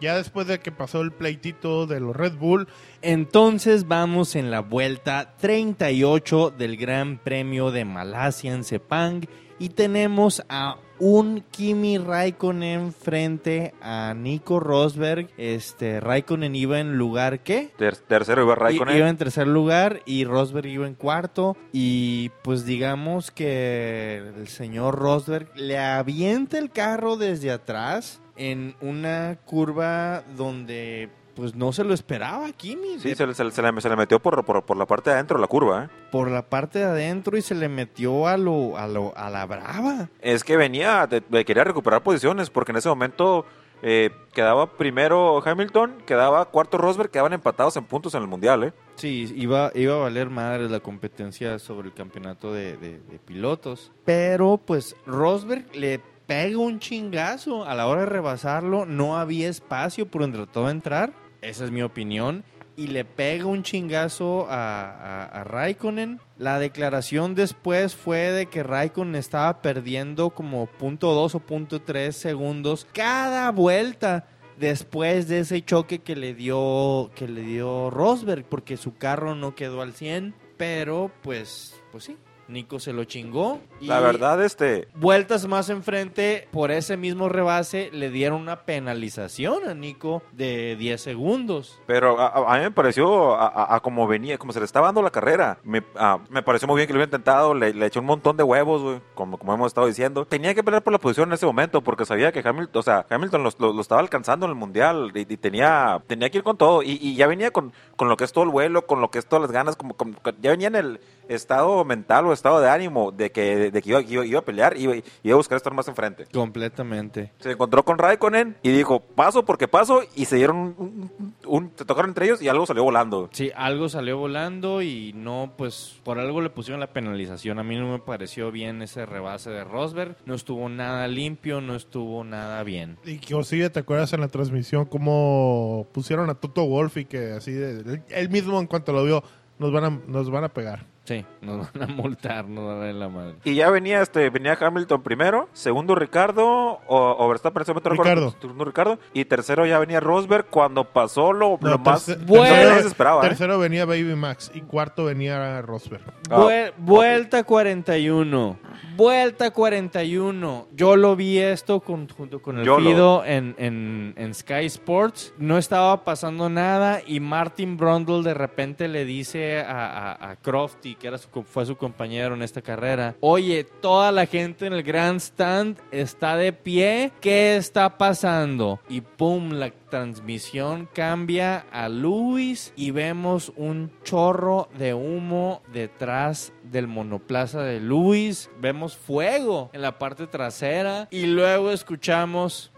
ya 0.00 0.16
después 0.16 0.46
de 0.46 0.58
que 0.60 0.72
pasó 0.72 1.00
el 1.00 1.12
pleitito 1.12 1.86
de 1.86 2.00
los 2.00 2.14
Red 2.16 2.34
Bull, 2.34 2.68
Entonces 3.02 3.88
vamos 3.88 4.36
en 4.36 4.50
la 4.50 4.60
vuelta 4.60 5.34
38 5.38 6.50
del 6.56 6.76
Gran 6.76 7.18
Premio 7.18 7.70
de 7.70 7.84
Malasia 7.84 8.52
en 8.52 8.64
Sepang 8.64 9.22
y 9.58 9.70
tenemos 9.70 10.42
a 10.48 10.76
un 10.98 11.42
Kimi 11.50 11.96
Raikkonen 11.98 12.92
frente 12.92 13.72
a 13.80 14.14
Nico 14.14 14.60
Rosberg. 14.60 15.28
Este 15.38 15.98
Raikkonen 16.00 16.54
iba 16.54 16.78
en 16.78 16.96
lugar 16.98 17.40
¿qué? 17.40 17.70
Ter- 17.78 17.96
tercero 17.96 18.42
iba 18.42 18.52
I- 18.52 18.56
Raikkonen. 18.56 18.96
Iba 18.98 19.08
en 19.08 19.16
tercer 19.16 19.46
lugar 19.46 20.00
y 20.04 20.24
Rosberg 20.24 20.66
iba 20.66 20.86
en 20.86 20.94
cuarto. 20.94 21.56
Y 21.72 22.30
pues 22.42 22.64
digamos 22.66 23.30
que 23.30 24.22
el 24.36 24.48
señor 24.48 24.98
Rosberg 24.98 25.48
le 25.56 25.78
avienta 25.78 26.58
el 26.58 26.70
carro 26.70 27.16
desde 27.16 27.50
atrás 27.50 28.19
en 28.40 28.74
una 28.80 29.36
curva 29.44 30.22
donde 30.36 31.10
pues 31.36 31.54
no 31.54 31.72
se 31.72 31.84
lo 31.84 31.94
esperaba 31.94 32.50
Kimi. 32.52 32.98
Sí, 32.98 33.14
se, 33.14 33.26
le- 33.26 33.34
se 33.34 33.44
le- 33.44 33.50
se 33.52 33.62
le, 33.62 33.80
se 33.80 33.88
le 33.88 33.96
metió 33.96 34.18
por, 34.20 34.44
por, 34.44 34.62
por 34.64 34.76
la 34.76 34.84
parte 34.86 35.10
de 35.10 35.14
adentro 35.14 35.36
de 35.38 35.42
la 35.42 35.46
curva. 35.46 35.84
¿eh? 35.84 35.88
por 36.10 36.30
la 36.30 36.42
parte 36.42 36.80
de 36.80 36.84
adentro 36.86 37.36
y 37.38 37.42
se 37.42 37.54
le 37.54 37.68
metió 37.68 38.26
a 38.26 38.36
lo 38.36 38.76
a 38.76 38.86
lo 38.88 39.16
a 39.16 39.30
la 39.30 39.46
brava. 39.46 40.08
Es 40.20 40.42
que 40.44 40.56
venía, 40.56 41.06
de, 41.06 41.22
de- 41.26 41.44
quería 41.44 41.64
recuperar 41.64 42.02
posiciones 42.02 42.50
porque 42.50 42.72
en 42.72 42.78
ese 42.78 42.88
momento 42.88 43.46
eh, 43.82 44.10
quedaba 44.34 44.72
primero 44.76 45.40
Hamilton, 45.42 46.02
quedaba 46.04 46.44
cuarto 46.46 46.76
Rosberg, 46.76 47.10
quedaban 47.10 47.32
empatados 47.32 47.76
en 47.78 47.84
puntos 47.84 48.14
en 48.14 48.20
el 48.22 48.28
Mundial. 48.28 48.64
¿eh? 48.64 48.72
Sí, 48.96 49.32
iba, 49.36 49.70
iba 49.74 49.94
a 49.94 49.98
valer 49.98 50.28
madre 50.28 50.68
la 50.68 50.80
competencia 50.80 51.58
sobre 51.58 51.88
el 51.88 51.94
campeonato 51.94 52.52
de, 52.52 52.76
de- 52.76 52.98
de 52.98 53.18
pilotos. 53.18 53.92
Pero 54.04 54.60
pues 54.62 54.94
Rosberg 55.06 55.64
le 55.74 56.00
pega 56.30 56.58
un 56.58 56.78
chingazo 56.78 57.64
a 57.64 57.74
la 57.74 57.88
hora 57.88 58.02
de 58.02 58.06
rebasarlo. 58.06 58.86
No 58.86 59.18
había 59.18 59.48
espacio 59.48 60.06
por 60.06 60.20
donde 60.20 60.46
de 60.46 60.70
entrar. 60.70 61.12
Esa 61.42 61.64
es 61.64 61.72
mi 61.72 61.82
opinión. 61.82 62.44
Y 62.76 62.86
le 62.86 63.04
pega 63.04 63.46
un 63.46 63.64
chingazo 63.64 64.46
a, 64.48 65.24
a, 65.24 65.42
Raikkonen. 65.42 66.20
La 66.38 66.60
declaración 66.60 67.34
después 67.34 67.96
fue 67.96 68.30
de 68.30 68.46
que 68.46 68.62
Raikkonen 68.62 69.16
estaba 69.16 69.60
perdiendo 69.60 70.30
como 70.30 70.66
punto 70.66 71.14
dos 71.14 71.34
o 71.34 71.40
punto 71.40 71.82
tres 71.82 72.14
segundos 72.14 72.86
cada 72.92 73.50
vuelta 73.50 74.28
después 74.56 75.26
de 75.26 75.40
ese 75.40 75.64
choque 75.64 75.98
que 75.98 76.14
le 76.14 76.34
dio 76.34 77.10
que 77.16 77.26
le 77.26 77.40
dio 77.40 77.90
Rosberg 77.90 78.44
porque 78.44 78.76
su 78.76 78.96
carro 78.96 79.34
no 79.34 79.56
quedó 79.56 79.82
al 79.82 79.94
100 79.94 80.34
pero 80.58 81.10
pues 81.22 81.80
pues 81.90 82.04
sí 82.04 82.16
Nico 82.50 82.78
se 82.80 82.92
lo 82.92 83.04
chingó 83.04 83.60
y 83.80 83.86
La 83.86 84.00
verdad, 84.00 84.42
este, 84.44 84.88
vueltas 84.94 85.46
más 85.46 85.70
enfrente 85.70 86.48
por 86.50 86.70
ese 86.70 86.96
mismo 86.96 87.28
rebase 87.28 87.90
le 87.92 88.10
dieron 88.10 88.40
una 88.40 88.60
penalización 88.64 89.68
a 89.68 89.74
Nico 89.74 90.22
de 90.32 90.76
10 90.76 91.00
segundos 91.00 91.80
pero 91.86 92.20
a, 92.20 92.54
mí 92.56 92.60
me 92.62 92.70
pareció 92.70 93.34
a, 93.34 93.80
como 93.80 94.06
venía, 94.06 94.38
como 94.38 94.52
se 94.52 94.58
le 94.58 94.64
estaba 94.64 94.86
dando 94.88 95.02
la 95.02 95.10
carrera. 95.10 95.58
Me, 95.64 95.82
me 96.28 96.42
pareció 96.42 96.68
muy 96.68 96.76
bien 96.76 96.86
que 96.86 96.92
lo 96.92 96.98
hubiera 96.98 97.06
intentado, 97.08 97.54
le, 97.54 97.72
le 97.74 97.86
echó 97.86 98.00
un 98.00 98.06
montón 98.06 98.36
de 98.36 98.42
huevos, 98.42 98.82
güey, 98.82 99.00
como, 99.14 99.38
como 99.38 99.54
hemos 99.54 99.68
estado 99.68 99.86
diciendo. 99.86 100.24
Tenía 100.26 100.54
que 100.54 100.62
pelear 100.62 100.82
por 100.82 100.92
la 100.92 100.98
posición 100.98 101.28
en 101.30 101.34
ese 101.34 101.46
momento 101.46 101.80
porque 101.82 102.04
sabía 102.04 102.32
que 102.32 102.40
Hamilton, 102.46 102.78
o 102.78 102.82
sea, 102.82 103.06
Hamilton 103.08 103.42
lo, 103.42 103.50
lo- 103.58 103.72
lo 103.72 103.80
estaba 103.80 104.00
alcanzando 104.00 104.46
en 104.46 104.50
el 104.50 104.56
mundial 104.56 105.12
y, 105.14 105.20
y 105.20 105.36
tenía, 105.36 106.02
tenía 106.06 106.30
que 106.30 106.38
ir 106.38 106.44
con 106.44 106.56
todo. 106.56 106.82
Y, 106.82 106.98
y 107.00 107.14
ya 107.16 107.26
venía 107.26 107.50
con, 107.50 107.72
con 107.96 108.08
lo 108.08 108.16
que 108.16 108.24
es 108.24 108.32
todo 108.32 108.44
el 108.44 108.50
vuelo, 108.50 108.86
con 108.86 109.00
lo 109.00 109.10
que 109.10 109.18
es 109.18 109.26
todas 109.26 109.42
las 109.42 109.52
ganas, 109.52 109.76
como, 109.76 109.94
como- 109.94 110.14
ya 110.40 110.50
venía 110.50 110.68
en 110.68 110.76
el 110.76 111.00
estado 111.34 111.84
mental 111.84 112.26
o 112.26 112.32
estado 112.32 112.60
de 112.60 112.68
ánimo 112.68 113.12
de 113.12 113.30
que, 113.30 113.70
de 113.70 113.82
que 113.82 113.88
iba, 113.90 114.02
iba- 114.02 114.26
iba 114.26 114.38
a 114.40 114.44
pelear 114.44 114.76
y 114.76 114.82
iba, 114.84 114.94
iba 114.96 115.34
a 115.34 115.36
buscar 115.36 115.56
estar 115.56 115.72
más 115.74 115.88
enfrente. 115.88 116.26
completamente 116.32 117.32
Se 117.38 117.52
encontró 117.52 117.84
con 117.84 117.98
Raikkonen 117.98 118.56
y 118.62 118.70
dijo, 118.70 119.00
paso 119.00 119.44
porque 119.44 119.68
paso, 119.68 120.02
y 120.14 120.24
se 120.26 120.36
dieron 120.36 120.56
un, 120.56 120.74
un- 120.78 121.34
un- 121.46 121.70
se 121.76 121.84
tocaron 121.84 122.10
entre 122.10 122.26
ellos 122.26 122.42
y 122.42 122.48
algo 122.48 122.66
salió 122.66 122.82
volando. 122.84 123.28
Sí, 123.32 123.50
algo 123.54 123.88
salió 123.88 124.18
volando 124.18 124.82
y 124.82 125.12
no, 125.14 125.52
pues 125.56 125.98
por 126.04 126.18
algo 126.18 126.40
le 126.40 126.50
pusieron 126.50 126.80
la 126.80 126.88
penalización. 126.92 127.58
A 127.58 127.62
mí 127.62 127.76
no 127.76 127.88
me 127.90 127.98
pareció 127.98 128.50
bien 128.50 128.82
ese 128.82 129.06
rebase 129.06 129.50
de 129.50 129.64
Rosberg. 129.64 130.16
No 130.26 130.34
estuvo 130.34 130.68
nada 130.68 131.06
limpio, 131.08 131.60
no 131.60 131.74
estuvo 131.76 132.24
nada 132.24 132.62
bien. 132.64 132.98
Y 133.04 133.18
que 133.18 133.34
Osiria, 133.34 133.70
¿te 133.72 133.80
acuerdas 133.80 134.12
en 134.12 134.20
la 134.20 134.28
transmisión 134.28 134.84
cómo 134.86 135.86
pusieron 135.92 136.30
a 136.30 136.34
Toto 136.34 136.64
Wolf 136.66 136.96
y 136.98 137.04
que 137.04 137.32
así, 137.32 137.52
de, 137.52 138.02
él 138.08 138.28
mismo 138.30 138.58
en 138.60 138.66
cuanto 138.66 138.92
lo 138.92 139.04
vio, 139.04 139.22
nos 139.58 139.72
van 139.72 139.84
a, 139.84 140.00
nos 140.06 140.30
van 140.30 140.44
a 140.44 140.48
pegar? 140.48 140.86
Sí, 141.04 141.24
nos 141.40 141.72
van 141.72 141.82
a 141.82 141.86
multar, 141.92 142.46
nos 142.46 142.66
van 142.66 142.76
a 142.76 142.78
dar 142.80 142.88
en 142.90 143.00
la 143.00 143.08
madre. 143.08 143.34
Y 143.44 143.54
ya 143.54 143.68
venía 143.70 144.00
este 144.02 144.30
venía 144.30 144.56
Hamilton 144.60 145.02
primero, 145.02 145.48
segundo 145.52 145.94
Ricardo, 145.96 146.46
o, 146.46 146.80
o 147.18 147.28
Verstappen, 147.28 147.60
en 147.60 147.62
ese 147.62 147.72
momento 147.72 147.90
Ricardo. 147.90 148.34
segundo 148.40 148.64
Ricardo, 148.64 148.98
y 149.12 149.24
tercero 149.24 149.66
ya 149.66 149.78
venía 149.78 149.98
Rosberg 149.98 150.46
cuando 150.46 150.84
pasó 150.84 151.32
lo, 151.32 151.58
No, 151.60 151.70
lo 151.70 151.78
más 151.78 152.16
Bueno. 152.26 152.74
esperaba. 152.76 153.24
¿eh? 153.24 153.28
Tercero 153.28 153.58
venía 153.58 153.86
Baby 153.86 154.14
Max 154.14 154.52
y 154.54 154.60
cuarto 154.60 155.04
venía 155.06 155.60
Rosberg. 155.62 156.02
Ah, 156.30 156.36
Vuel- 156.38 156.72
vuelta 156.78 157.42
41. 157.44 158.58
Vuelta 158.96 159.50
41. 159.50 160.68
Yo 160.74 160.96
lo 160.96 161.16
vi 161.16 161.38
esto 161.38 161.80
con- 161.80 162.08
junto 162.08 162.40
con 162.42 162.58
el 162.58 162.64
Yo 162.64 162.76
Fido 162.78 163.24
en, 163.24 163.54
en- 163.58 164.14
en 164.16 164.34
Sky 164.34 164.66
Sports. 164.66 165.32
No 165.38 165.58
estaba 165.58 166.04
pasando 166.04 166.48
nada 166.50 167.00
y 167.06 167.18
Martin 167.20 167.76
Brundle 167.76 168.22
de 168.22 168.34
repente 168.34 168.88
le 168.88 169.04
dice 169.04 169.60
a, 169.60 170.12
a, 170.12 170.30
a 170.30 170.36
Crofty, 170.36 170.94
que 171.00 171.08
era 171.08 171.18
su, 171.18 171.28
fue 171.42 171.66
su 171.66 171.76
compañero 171.76 172.34
en 172.34 172.42
esta 172.42 172.62
carrera, 172.62 173.16
oye, 173.20 173.64
toda 173.64 174.12
la 174.12 174.26
gente 174.26 174.66
en 174.66 174.74
el 174.74 174.82
grandstand 174.82 175.78
está 175.90 176.36
de 176.36 176.52
pie. 176.52 177.10
¿Qué 177.20 177.56
está 177.56 177.96
pasando? 177.98 178.80
Y 178.88 179.00
pum, 179.00 179.52
la 179.52 179.70
transmisión 179.70 180.88
cambia 180.92 181.64
a 181.72 181.88
Luis 181.88 182.72
y 182.76 182.90
vemos 182.92 183.52
un 183.56 183.90
chorro 184.04 184.68
de 184.78 184.94
humo 184.94 185.62
detrás 185.72 186.52
del 186.62 186.86
monoplaza 186.86 187.62
de 187.62 187.80
Luis. 187.80 188.50
Vemos 188.60 188.96
fuego 188.96 189.70
en 189.72 189.82
la 189.82 189.98
parte 189.98 190.26
trasera 190.26 191.08
y 191.10 191.26
luego 191.26 191.72
escuchamos... 191.72 192.70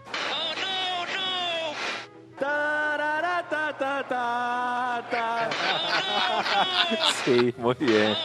Sí, 7.25 7.53
muy 7.57 7.75
bien. 7.79 8.15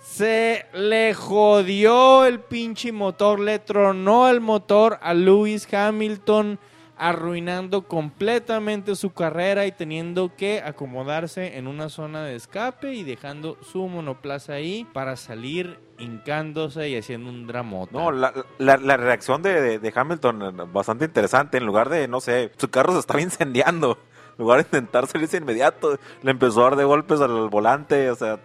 Se 0.00 0.66
le 0.74 1.14
jodió 1.14 2.24
el 2.26 2.40
pinche 2.40 2.92
motor, 2.92 3.40
le 3.40 3.58
tronó 3.58 4.28
el 4.28 4.40
motor 4.40 4.98
a 5.02 5.14
Lewis 5.14 5.66
Hamilton, 5.72 6.58
arruinando 6.96 7.82
completamente 7.88 8.94
su 8.94 9.12
carrera 9.12 9.66
y 9.66 9.72
teniendo 9.72 10.34
que 10.36 10.62
acomodarse 10.64 11.56
en 11.58 11.66
una 11.66 11.88
zona 11.88 12.22
de 12.24 12.36
escape 12.36 12.94
y 12.94 13.02
dejando 13.02 13.56
su 13.62 13.88
monoplaza 13.88 14.54
ahí 14.54 14.86
para 14.92 15.16
salir 15.16 15.80
hincándose 15.98 16.88
y 16.88 16.96
haciendo 16.96 17.30
un 17.30 17.46
dramota. 17.46 17.92
No, 17.98 18.12
la, 18.12 18.32
la, 18.58 18.76
la 18.76 18.96
reacción 18.96 19.42
de, 19.42 19.60
de- 19.60 19.78
de 19.78 19.92
Hamilton 19.94 20.42
eh, 20.42 20.64
bastante 20.72 21.04
interesante. 21.06 21.58
En 21.58 21.66
lugar 21.66 21.88
de, 21.88 22.06
no 22.08 22.20
sé, 22.20 22.52
su 22.56 22.68
carro 22.68 22.92
se 22.92 23.00
estaba 23.00 23.20
incendiando. 23.20 23.98
Lugar 24.38 24.58
de 24.58 24.62
intentar 24.78 25.06
salirse 25.06 25.36
inmediato, 25.36 25.98
le 26.22 26.30
empezó 26.30 26.60
a 26.60 26.64
dar 26.70 26.76
de 26.76 26.84
golpes 26.84 27.20
al 27.20 27.48
volante. 27.48 28.10
O 28.10 28.14
sea, 28.14 28.38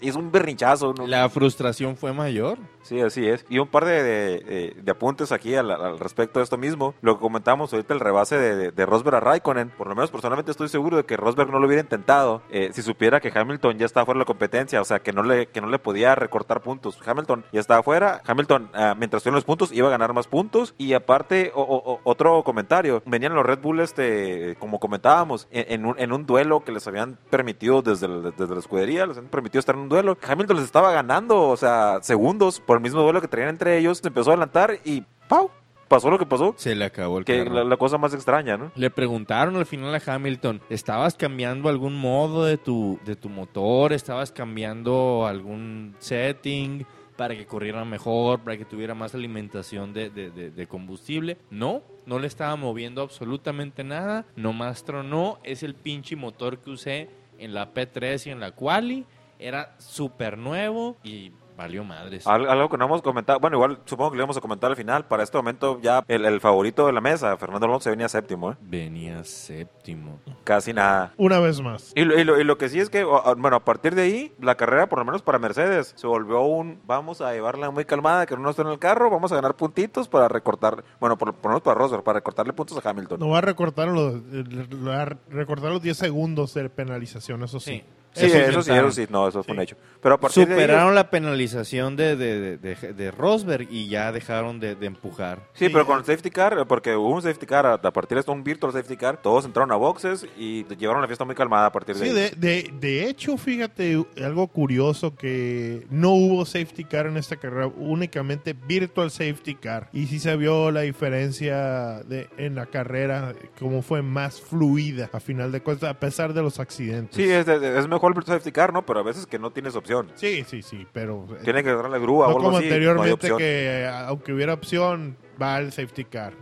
hizo 0.00 0.18
un 0.18 0.30
berrinchazo. 0.32 0.94
¿no? 0.96 1.06
La 1.06 1.28
frustración 1.28 1.96
fue 1.96 2.12
mayor. 2.12 2.58
Sí, 2.82 3.00
así 3.00 3.26
es. 3.26 3.46
Y 3.48 3.58
un 3.58 3.68
par 3.68 3.84
de, 3.86 4.02
de- 4.02 4.38
de- 4.40 4.76
de 4.82 4.90
apuntes 4.92 5.32
aquí 5.32 5.54
al, 5.54 5.70
al 5.70 5.98
respecto 5.98 6.38
de 6.38 6.44
esto 6.44 6.58
mismo. 6.58 6.94
Lo 7.00 7.14
que 7.16 7.20
comentamos 7.22 7.72
ahorita, 7.72 7.94
el 7.94 8.00
rebase 8.00 8.36
de, 8.36 8.70
de, 8.72 8.86
Rosberg 8.86 9.16
a 9.16 9.20
Raikkonen. 9.20 9.70
Por 9.70 9.88
lo 9.88 9.94
menos 9.94 10.10
personalmente 10.10 10.50
estoy 10.50 10.68
seguro 10.68 10.96
de 10.98 11.04
que 11.04 11.16
Rosberg 11.16 11.50
no 11.50 11.58
lo 11.58 11.66
hubiera 11.66 11.80
intentado 11.82 12.42
eh, 12.50 12.70
si 12.72 12.82
supiera 12.82 13.20
que 13.20 13.32
Hamilton 13.34 13.78
ya 13.78 13.86
estaba 13.86 14.04
fuera 14.04 14.18
de 14.18 14.22
la 14.22 14.26
competencia. 14.26 14.80
O 14.82 14.84
sea, 14.84 14.98
que 15.00 15.12
no 15.12 15.22
le, 15.22 15.46
que 15.46 15.60
no 15.62 15.68
le 15.68 15.78
podía 15.78 16.14
recortar 16.14 16.60
puntos. 16.60 16.98
Hamilton 17.06 17.44
ya 17.52 17.60
estaba 17.60 17.82
fuera. 17.82 18.20
Hamilton, 18.26 18.70
ah, 18.74 18.94
mientras 18.98 19.20
estuvieron 19.20 19.36
los 19.36 19.44
puntos, 19.44 19.72
iba 19.72 19.88
a 19.88 19.90
ganar 19.90 20.12
más 20.12 20.26
puntos. 20.26 20.74
Y 20.76 20.92
aparte, 20.92 21.52
o- 21.54 21.62
o- 21.62 22.00
otro 22.04 22.42
comentario. 22.44 23.02
Venían 23.06 23.34
los 23.34 23.46
Red 23.46 23.60
Bull, 23.60 23.80
este, 23.80 24.56
como 24.58 24.78
comentábamos, 24.94 25.48
en, 25.50 25.64
en 25.80 25.86
un, 25.86 25.98
en 25.98 26.12
un 26.12 26.24
duelo 26.24 26.62
que 26.64 26.70
les 26.72 26.86
habían 26.86 27.18
permitido 27.30 27.82
desde, 27.82 28.06
el- 28.06 28.32
desde 28.36 28.54
la 28.54 28.60
escudería, 28.60 29.06
les 29.06 29.16
habían 29.16 29.30
permitido 29.30 29.58
estar 29.60 29.74
en 29.74 29.82
un 29.82 29.88
duelo. 29.88 30.16
Hamilton 30.26 30.56
les 30.56 30.64
estaba 30.66 30.92
ganando, 30.92 31.48
o 31.48 31.56
sea, 31.56 31.98
segundos 32.02 32.60
por 32.60 32.76
el 32.76 32.82
mismo 32.82 33.00
duelo 33.02 33.20
que 33.20 33.28
traían 33.28 33.50
entre 33.50 33.76
ellos. 33.78 33.98
Se 33.98 34.08
empezó 34.08 34.30
a 34.30 34.34
adelantar 34.34 34.78
y 34.84 35.02
¡pau! 35.28 35.50
Pasó 35.88 36.10
lo 36.10 36.18
que 36.18 36.26
pasó. 36.26 36.54
Se 36.56 36.74
le 36.74 36.84
acabó 36.86 37.18
el 37.18 37.24
Que 37.24 37.44
la, 37.44 37.62
la 37.64 37.76
cosa 37.76 37.98
más 37.98 38.14
extraña, 38.14 38.56
¿no? 38.56 38.70
Le 38.74 38.90
preguntaron 38.90 39.56
al 39.56 39.66
final 39.66 39.94
a 39.94 40.00
Hamilton, 40.14 40.60
¿estabas 40.70 41.14
cambiando 41.14 41.68
algún 41.68 41.94
modo 42.00 42.44
de 42.44 42.56
tu, 42.56 42.98
de 43.04 43.16
tu 43.16 43.28
motor? 43.28 43.92
¿Estabas 43.92 44.32
cambiando 44.32 45.26
algún 45.26 45.94
setting 45.98 46.86
para 47.16 47.36
que 47.36 47.46
corriera 47.46 47.84
mejor, 47.84 48.40
para 48.40 48.56
que 48.56 48.64
tuviera 48.64 48.94
más 48.94 49.14
alimentación 49.14 49.92
de, 49.92 50.08
de- 50.10 50.30
de- 50.30 50.50
de 50.50 50.66
combustible? 50.66 51.36
No, 51.50 51.82
no 52.06 52.18
le 52.18 52.26
estaba 52.26 52.56
moviendo 52.56 53.02
absolutamente 53.02 53.84
nada, 53.84 54.26
nomás 54.36 54.84
tronó, 54.84 55.38
es 55.44 55.62
el 55.62 55.74
pinche 55.74 56.16
motor 56.16 56.58
que 56.58 56.70
usé 56.70 57.10
en 57.38 57.54
la 57.54 57.72
P3 57.72 58.26
y 58.26 58.30
en 58.30 58.40
la 58.40 58.52
Quali, 58.52 59.04
era 59.38 59.74
súper 59.78 60.38
nuevo 60.38 60.96
y 61.02 61.32
valió 61.56 61.84
madres. 61.84 62.26
Al- 62.26 62.48
algo 62.48 62.68
que 62.68 62.76
no 62.76 62.84
hemos 62.86 63.02
comentado, 63.02 63.38
bueno, 63.40 63.56
igual 63.56 63.78
supongo 63.84 64.10
que 64.10 64.16
le 64.16 64.22
vamos 64.22 64.36
a 64.36 64.40
comentar 64.40 64.70
al 64.70 64.76
final. 64.76 65.04
Para 65.06 65.22
este 65.22 65.36
momento 65.36 65.78
ya 65.80 66.02
el, 66.08 66.24
el 66.24 66.40
favorito 66.40 66.86
de 66.86 66.92
la 66.92 67.00
mesa, 67.00 67.36
Fernando 67.36 67.66
Alonso, 67.66 67.90
venía 67.90 68.08
séptimo, 68.08 68.52
¿eh? 68.52 68.56
Venía 68.60 69.22
séptimo. 69.24 70.18
Casi 70.44 70.72
nada. 70.72 71.12
Una 71.16 71.38
vez 71.38 71.60
más. 71.60 71.92
Y 71.94 72.04
lo, 72.04 72.18
y 72.18 72.24
lo- 72.24 72.40
y 72.40 72.44
lo 72.44 72.58
que 72.58 72.68
sí 72.68 72.80
es 72.80 72.90
que, 72.90 73.04
bueno, 73.04 73.56
a 73.56 73.64
partir 73.64 73.94
de 73.94 74.02
ahí, 74.02 74.32
la 74.40 74.56
carrera, 74.56 74.88
por 74.88 74.98
lo 74.98 75.04
menos 75.04 75.22
para 75.22 75.38
Mercedes, 75.38 75.92
se 75.96 76.06
volvió 76.06 76.40
un, 76.42 76.80
vamos 76.86 77.20
a 77.20 77.32
llevarla 77.32 77.70
muy 77.70 77.84
calmada, 77.84 78.26
que 78.26 78.36
no 78.36 78.50
esté 78.50 78.62
en 78.62 78.68
el 78.68 78.78
carro, 78.78 79.10
vamos 79.10 79.32
a 79.32 79.36
ganar 79.36 79.54
puntitos 79.54 80.08
para 80.08 80.28
recortar, 80.28 80.84
bueno, 81.00 81.16
por, 81.16 81.32
por 81.34 81.44
lo 81.44 81.48
menos 81.50 81.62
para 81.62 81.74
Rosberg, 81.78 82.02
para 82.02 82.18
recortarle 82.18 82.52
puntos 82.52 82.84
a 82.84 82.88
Hamilton. 82.90 83.20
No 83.20 83.28
va 83.30 83.38
a 83.38 83.42
recortar 83.42 83.88
los, 83.88 84.14
eh, 84.32 84.44
va 84.86 85.02
a 85.02 85.04
recortar 85.30 85.70
los 85.70 85.82
10 85.82 85.96
segundos 85.96 86.54
de 86.54 86.68
penalización, 86.68 87.42
eso 87.42 87.60
sí. 87.60 87.70
Sí. 87.78 87.84
Sí, 88.14 88.26
eso, 88.26 88.62
sí, 88.62 88.70
eso 88.72 88.90
sí, 88.90 89.06
no, 89.10 89.28
eso 89.28 89.42
fue 89.42 89.54
un 89.54 89.60
hecho. 89.60 89.76
Pero 90.00 90.14
a 90.14 90.20
partir 90.20 90.46
de 90.46 90.54
ahí, 90.54 90.60
Superaron 90.60 90.94
la 90.94 91.10
penalización 91.10 91.96
de, 91.96 92.16
de, 92.16 92.56
de, 92.58 92.74
de- 92.76 92.92
de 92.92 93.10
Rosberg 93.10 93.66
y 93.70 93.88
ya 93.88 94.12
dejaron 94.12 94.60
de, 94.60 94.74
de 94.74 94.86
empujar. 94.86 95.38
Sí, 95.54 95.66
Sí, 95.66 95.68
pero 95.70 95.82
eh. 95.84 95.86
con 95.86 95.98
el 95.98 96.04
safety 96.04 96.30
car, 96.30 96.66
porque 96.66 96.94
hubo 96.94 97.08
un 97.10 97.22
safety 97.22 97.46
car, 97.46 97.66
a, 97.66 97.78
partir 97.80 98.16
de 98.16 98.20
esto, 98.20 98.32
un 98.32 98.44
virtual 98.44 98.72
safety 98.72 98.96
car, 98.96 99.20
todos 99.22 99.44
entraron 99.44 99.72
a 99.72 99.76
boxes 99.76 100.26
y 100.38 100.64
llevaron 100.76 101.00
la 101.02 101.08
fiesta 101.08 101.24
muy 101.24 101.34
calmada 101.34 101.66
a 101.66 101.72
partir 101.72 101.96
de 101.96 102.04
Sí, 102.04 102.10
ahí. 102.10 102.14
de, 102.14 102.30
de, 102.36 102.70
de 102.80 103.08
hecho, 103.08 103.36
fíjate, 103.36 104.04
algo 104.22 104.46
curioso 104.48 105.14
que 105.16 105.86
no 105.90 106.10
hubo 106.10 106.44
safety 106.44 106.84
car 106.84 107.06
en 107.06 107.16
esta 107.16 107.36
carrera, 107.36 107.66
únicamente 107.76 108.52
virtual 108.52 109.10
safety 109.10 109.54
car. 109.54 109.88
Y 109.92 110.06
sí 110.06 110.18
se 110.18 110.36
vio 110.36 110.70
la 110.70 110.82
diferencia 110.82 112.02
de, 112.04 112.28
en 112.36 112.54
la 112.54 112.66
carrera, 112.66 113.34
cómo 113.58 113.82
fue 113.82 114.02
más 114.02 114.40
fluida 114.40 115.08
a 115.12 115.20
final 115.20 115.52
de 115.52 115.62
cuentas, 115.62 115.90
a 115.90 115.98
pesar 115.98 116.34
de 116.34 116.42
los 116.42 116.60
accidentes. 116.60 117.16
Sí, 117.16 117.22
es, 117.30 117.46
es 117.48 117.88
mejor 117.88 118.03
el 118.08 118.14
virtual 118.14 118.38
safety 118.38 118.52
car, 118.52 118.72
¿no? 118.72 118.84
Pero 118.86 119.00
a 119.00 119.02
veces 119.02 119.26
que 119.26 119.38
no 119.38 119.50
tienes 119.50 119.74
opción. 119.76 120.10
sí, 120.14 120.44
sí, 120.48 120.62
sí, 120.62 120.86
pero... 120.92 121.26
eh, 121.30 121.40
Tiene 121.44 121.62
que 121.62 121.72
darle 121.74 121.98
grúa 121.98 122.26
no 122.28 122.34
o 122.34 122.36
algo 122.36 122.44
como 122.44 122.58
así. 122.58 122.66
no 122.68 122.72
hay 122.74 122.80
anteriormente 122.80 123.28
que 123.36 123.82
eh, 123.82 123.88
aunque 123.88 124.32
hubiera 124.32 124.52
opción, 124.54 125.16
va 125.40 125.58
el 125.58 125.72
safety 125.72 126.04
car. 126.04 126.32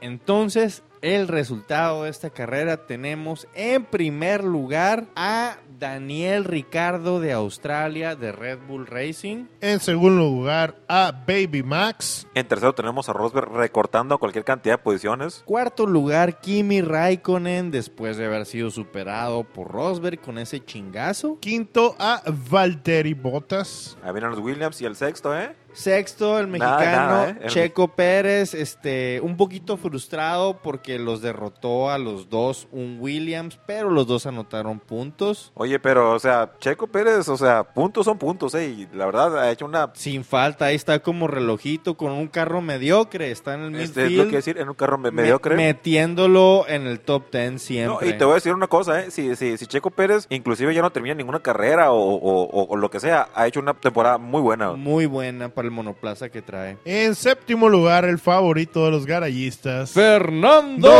Entonces, 0.00 0.82
el 1.02 1.28
resultado 1.28 2.04
de 2.04 2.10
esta 2.10 2.30
carrera 2.30 2.86
tenemos 2.86 3.48
en 3.54 3.84
primer 3.84 4.44
lugar 4.44 5.06
a 5.16 5.56
Daniel 5.78 6.44
Ricardo 6.44 7.20
de 7.20 7.32
Australia 7.32 8.14
de 8.14 8.32
Red 8.32 8.58
Bull 8.68 8.86
Racing. 8.86 9.46
En 9.62 9.80
segundo 9.80 10.20
lugar, 10.22 10.76
a 10.88 11.12
Baby 11.26 11.62
Max. 11.62 12.26
En 12.34 12.46
tercero 12.46 12.74
tenemos 12.74 13.08
a 13.08 13.14
Rosberg 13.14 13.50
recortando 13.50 14.18
cualquier 14.18 14.44
cantidad 14.44 14.74
de 14.74 14.82
posiciones. 14.82 15.42
Cuarto 15.46 15.86
lugar, 15.86 16.40
Kimi 16.40 16.82
Raikkonen, 16.82 17.70
después 17.70 18.18
de 18.18 18.26
haber 18.26 18.44
sido 18.44 18.70
superado 18.70 19.44
por 19.44 19.68
Rosberg 19.68 20.20
con 20.20 20.36
ese 20.36 20.62
chingazo. 20.62 21.38
Quinto, 21.40 21.96
a 21.98 22.22
Valtteri 22.50 23.14
Bottas. 23.14 23.96
Ahí 24.02 24.12
vienen 24.12 24.30
los 24.30 24.40
Williams 24.40 24.80
y 24.82 24.84
el 24.84 24.96
sexto, 24.96 25.36
¿eh? 25.36 25.56
Sexto, 25.72 26.38
el 26.38 26.46
mexicano 26.46 26.76
nada, 26.80 27.30
¿eh? 27.30 27.46
Checo 27.46 27.88
Pérez, 27.88 28.54
este, 28.54 29.20
un 29.22 29.36
poquito 29.36 29.76
frustrado 29.76 30.58
porque 30.62 30.98
los 30.98 31.22
derrotó 31.22 31.90
a 31.90 31.98
los 31.98 32.28
dos 32.28 32.68
un 32.72 32.98
Williams, 33.00 33.58
pero 33.66 33.90
los 33.90 34.06
dos 34.06 34.26
anotaron 34.26 34.80
puntos. 34.80 35.52
Oye, 35.54 35.78
pero, 35.78 36.12
o 36.12 36.18
sea, 36.18 36.52
Checo 36.58 36.86
Pérez, 36.86 37.28
o 37.28 37.36
sea, 37.36 37.64
puntos 37.64 38.04
son 38.04 38.18
puntos, 38.18 38.54
¿eh? 38.54 38.66
Y 38.68 38.88
la 38.96 39.06
verdad 39.06 39.38
ha 39.38 39.50
hecho 39.50 39.64
una... 39.66 39.90
Sin 39.94 40.24
falta, 40.24 40.66
ahí 40.66 40.74
está 40.76 40.98
como 41.00 41.26
relojito 41.28 41.96
con 41.96 42.12
un 42.12 42.28
carro 42.28 42.60
mediocre, 42.60 43.30
está 43.30 43.54
en 43.54 43.60
el 43.74 43.74
Este, 43.80 44.00
es 44.04 44.08
midfield, 44.10 44.24
lo 44.24 44.30
que 44.30 44.36
decir, 44.36 44.58
en 44.58 44.68
un 44.68 44.74
carro 44.74 44.98
me- 44.98 45.10
me- 45.10 45.22
mediocre. 45.22 45.56
metiéndolo 45.56 46.64
en 46.68 46.86
el 46.86 47.00
top 47.00 47.30
10 47.32 47.52
No, 47.52 47.58
siempre. 47.58 48.08
y 48.08 48.12
te 48.18 48.24
voy 48.24 48.32
a 48.32 48.34
decir 48.36 48.54
una 48.54 48.66
cosa, 48.68 49.00
¿eh? 49.02 49.10
Si, 49.10 49.34
si, 49.36 49.56
si 49.58 49.66
Checo 49.66 49.90
Pérez 49.90 50.26
inclusive 50.30 50.74
ya 50.74 50.82
no 50.82 50.90
termina 50.90 51.14
ninguna 51.14 51.40
carrera 51.40 51.92
o, 51.92 51.98
o- 51.98 52.42
o- 52.44 52.66
o 52.68 52.76
lo 52.76 52.90
que 52.90 53.00
sea, 53.00 53.28
ha 53.34 53.46
hecho 53.46 53.60
una 53.60 53.74
temporada 53.74 54.18
muy 54.18 54.40
buena. 54.40 54.72
Muy 54.72 55.06
buena 55.06 55.48
para 55.48 55.59
el 55.64 55.70
monoplaza 55.70 56.28
que 56.28 56.42
trae. 56.42 56.76
En 56.84 57.14
séptimo 57.14 57.68
lugar, 57.68 58.04
el 58.04 58.18
favorito 58.18 58.84
de 58.84 58.90
los 58.90 59.06
garayistas. 59.06 59.90
Fernando. 59.92 60.90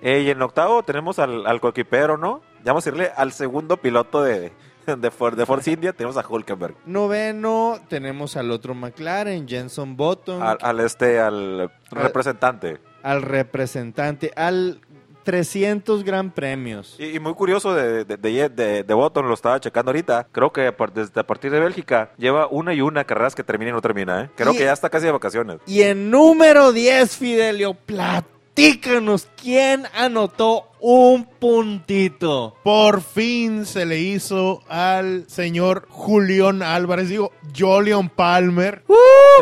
Eh, 0.00 0.22
y 0.26 0.30
en 0.30 0.40
octavo 0.42 0.82
tenemos 0.82 1.18
al, 1.18 1.46
al 1.46 1.60
coequipero, 1.60 2.16
¿no? 2.16 2.40
Ya 2.64 2.72
vamos 2.72 2.86
a 2.86 2.88
irle 2.90 3.10
al 3.16 3.32
segundo 3.32 3.76
piloto 3.78 4.22
de, 4.22 4.52
de, 4.86 5.10
For- 5.10 5.34
de 5.36 5.44
Force 5.44 5.70
India, 5.72 5.92
tenemos 5.92 6.16
a 6.16 6.24
Hulkenberg. 6.26 6.74
Noveno, 6.86 7.78
tenemos 7.88 8.36
al 8.36 8.50
otro 8.52 8.74
McLaren, 8.74 9.48
Jenson 9.48 9.96
Button, 9.96 10.40
Al, 10.42 10.58
al 10.60 10.80
este, 10.80 11.18
al 11.18 11.70
representante. 11.90 12.78
al 13.02 13.22
representante, 13.22 14.30
al 14.36 14.80
300 15.24 16.04
gran 16.04 16.30
premios. 16.30 16.96
Y, 16.98 17.16
y 17.16 17.20
muy 17.20 17.34
curioso 17.34 17.74
de, 17.74 18.04
de, 18.04 18.16
de, 18.16 18.48
de- 18.48 18.82
de 18.82 18.94
Button, 18.94 19.28
lo 19.28 19.34
estaba 19.34 19.60
checando 19.60 19.90
ahorita. 19.90 20.26
Creo 20.32 20.52
que 20.52 20.72
desde 20.94 21.20
a 21.20 21.26
partir 21.26 21.50
de 21.50 21.60
Bélgica 21.60 22.10
lleva 22.16 22.46
una 22.48 22.72
y 22.74 22.80
una 22.80 23.04
carreras 23.04 23.34
que 23.34 23.44
termina 23.44 23.70
y 23.70 23.74
no 23.74 23.80
termina. 23.80 24.22
¿eh? 24.24 24.30
Creo 24.36 24.52
Y- 24.54 24.56
que 24.58 24.64
ya 24.64 24.72
está 24.72 24.88
casi 24.90 25.06
de 25.06 25.12
vacaciones. 25.12 25.58
Y 25.66 25.82
en 25.82 26.10
número 26.10 26.72
10, 26.72 27.16
Fidelio, 27.16 27.74
platícanos 27.74 29.28
quién 29.40 29.84
anotó 29.94 30.64
un 30.80 31.24
puntito. 31.38 32.54
Por 32.62 33.00
fin 33.02 33.66
se 33.66 33.84
le 33.86 33.98
hizo 34.00 34.62
al 34.68 35.24
señor 35.28 35.86
Julián 35.88 36.62
Álvarez, 36.62 37.08
digo, 37.08 37.32
Jolion 37.56 38.08
Palmer. 38.08 38.82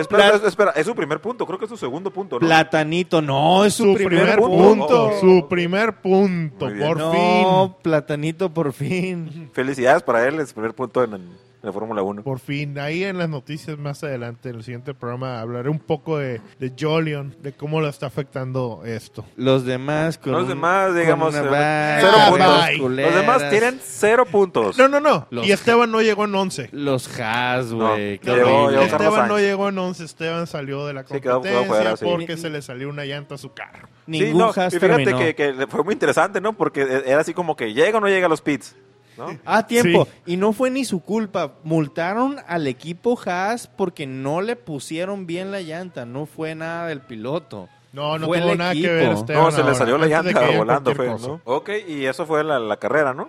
espera, 0.01 0.25
plat- 0.25 0.35
espera, 0.35 0.49
espera, 0.49 0.70
es 0.72 0.87
su 0.87 0.94
primer 0.94 1.20
punto. 1.20 1.46
Creo 1.46 1.59
que 1.59 1.64
es 1.64 1.70
su 1.70 1.77
segundo 1.77 2.11
punto. 2.11 2.37
¿no? 2.37 2.46
Platanito, 2.46 3.20
no, 3.22 3.64
es 3.64 3.75
su, 3.75 3.85
Su 3.85 3.94
primer, 3.94 4.18
primer 4.22 4.38
punto. 4.38 4.57
punto, 4.64 5.07
Oh. 5.07 5.20
su 5.20 5.49
primer 5.49 6.01
punto, 6.01 6.66
por 6.79 6.96
no, 6.99 7.12
fin. 7.12 7.75
Platanito, 7.83 8.53
por 8.53 8.72
fin. 8.72 9.51
Felicidades 9.53 10.03
para 10.03 10.27
él, 10.27 10.40
es 10.40 10.49
su 10.49 10.55
primer 10.55 10.75
punto 10.75 11.03
en, 11.05 11.14
en 11.14 11.46
la 11.62 11.72
Fórmula 11.72 12.03
1. 12.03 12.22
Por 12.22 12.38
fin, 12.38 12.79
ahí 12.79 13.03
en 13.05 13.18
las 13.18 13.29
noticias 13.29 13.77
más 13.79 14.03
adelante, 14.05 14.51
en 14.51 14.57
el 14.57 14.62
siguiente 14.64 14.94
programa, 14.94 15.40
hablaré 15.40 15.68
un 15.68 15.79
poco 15.81 16.18
de, 16.18 16.40
de 16.61 16.72
Jolion, 16.79 17.35
de 17.42 17.53
cómo 17.53 17.81
lo 17.81 17.88
está 17.88 18.07
afectando 18.07 18.83
esto. 18.85 19.25
Los 19.37 19.64
demás 19.64 20.16
con 20.18 20.33
Los 20.33 20.42
un- 20.42 20.49
demás, 20.51 20.94
digamos, 20.94 21.26
cero 21.33 22.17
puntos. 22.31 22.69
Los 22.71 22.79
culeras. 22.81 23.12
Los 23.15 23.21
demás 23.21 23.51
tienen 23.51 23.81
cero 23.83 24.27
puntos. 24.27 24.79
No, 24.79 24.89
no, 24.89 25.01
no. 25.01 25.27
Los- 25.31 25.47
y 25.47 25.53
Esteban 25.53 25.91
no 25.91 26.03
llegó 26.03 26.25
en 26.25 26.35
11. 26.35 26.69
Los 26.73 27.09
Haas, 27.19 27.73
güey. 27.73 28.21
No, 28.23 28.35
llegó- 28.37 28.71
llegó 28.71 28.83
Esteban 28.83 29.29
no 29.29 29.39
llegó 29.39 29.69
en 29.69 29.79
11, 29.79 30.05
Esteban 30.05 30.47
salió 30.47 30.87
de 30.87 30.95
la 30.95 31.03
Sí, 31.07 31.21
quedó- 31.21 31.35
competencia 31.35 31.62
quedó 31.62 31.75
fuera, 31.75 31.97
sí. 31.97 32.05
porque 32.05 32.37
se 32.37 32.51
le 32.51 32.62
salió 32.62 32.89
una 32.89 33.05
llanta 33.05 33.35
a 33.37 33.39
su 33.39 33.53
carro. 33.53 33.89
Ningún 34.07 34.29
sí, 34.29 34.35
no, 34.39 34.62
Haas 34.62 34.75
y 34.75 34.79
fíjate 34.79 35.15
que, 35.15 35.35
que 35.35 35.67
fue 35.69 35.83
muy 35.85 35.93
interesante, 35.95 36.41
¿no? 36.41 36.53
Porque 36.53 37.03
era 37.07 37.21
así 37.21 37.35
como 37.35 37.57
que 37.57 37.73
llega 37.75 37.99
o 37.99 38.01
no 38.01 38.09
llega 38.09 38.27
a 38.27 38.29
los 38.31 38.41
pits. 38.41 38.77
¿no? 39.19 39.35
Ah, 39.47 39.67
tiempo. 39.67 40.05
Sí. 40.05 40.33
Y 40.33 40.37
no 40.37 40.53
fue 40.53 40.71
ni 40.71 40.85
su 40.85 41.01
culpa. 41.01 41.55
Multaron 41.65 42.37
al 42.47 42.67
equipo 42.67 43.19
Haas 43.25 43.67
porque 43.67 44.07
no 44.07 44.43
le 44.43 44.57
pusieron 44.57 45.27
bien 45.27 45.51
la 45.51 45.62
llanta. 45.62 46.05
No 46.05 46.27
fue 46.27 46.55
nada 46.55 46.89
del 46.89 47.01
piloto. 47.01 47.71
No, 47.92 48.18
no 48.18 48.27
Fue 48.27 48.40
tuvo 48.40 48.55
nada 48.55 48.72
que 48.75 48.88
ver 48.88 49.12
Esteban 49.12 49.44
No, 49.44 49.51
se 49.51 49.62
le 49.62 49.75
salió 49.75 49.96
la 49.96 50.07
llanta 50.07 50.51
volando, 50.57 50.94
fue. 50.94 51.07
¿no? 51.07 51.40
Ok, 51.44 51.70
y 51.87 52.07
eso 52.07 52.27
fue 52.27 52.44
la, 52.44 52.59
la 52.59 52.77
carrera, 52.77 53.14
¿no? 53.14 53.29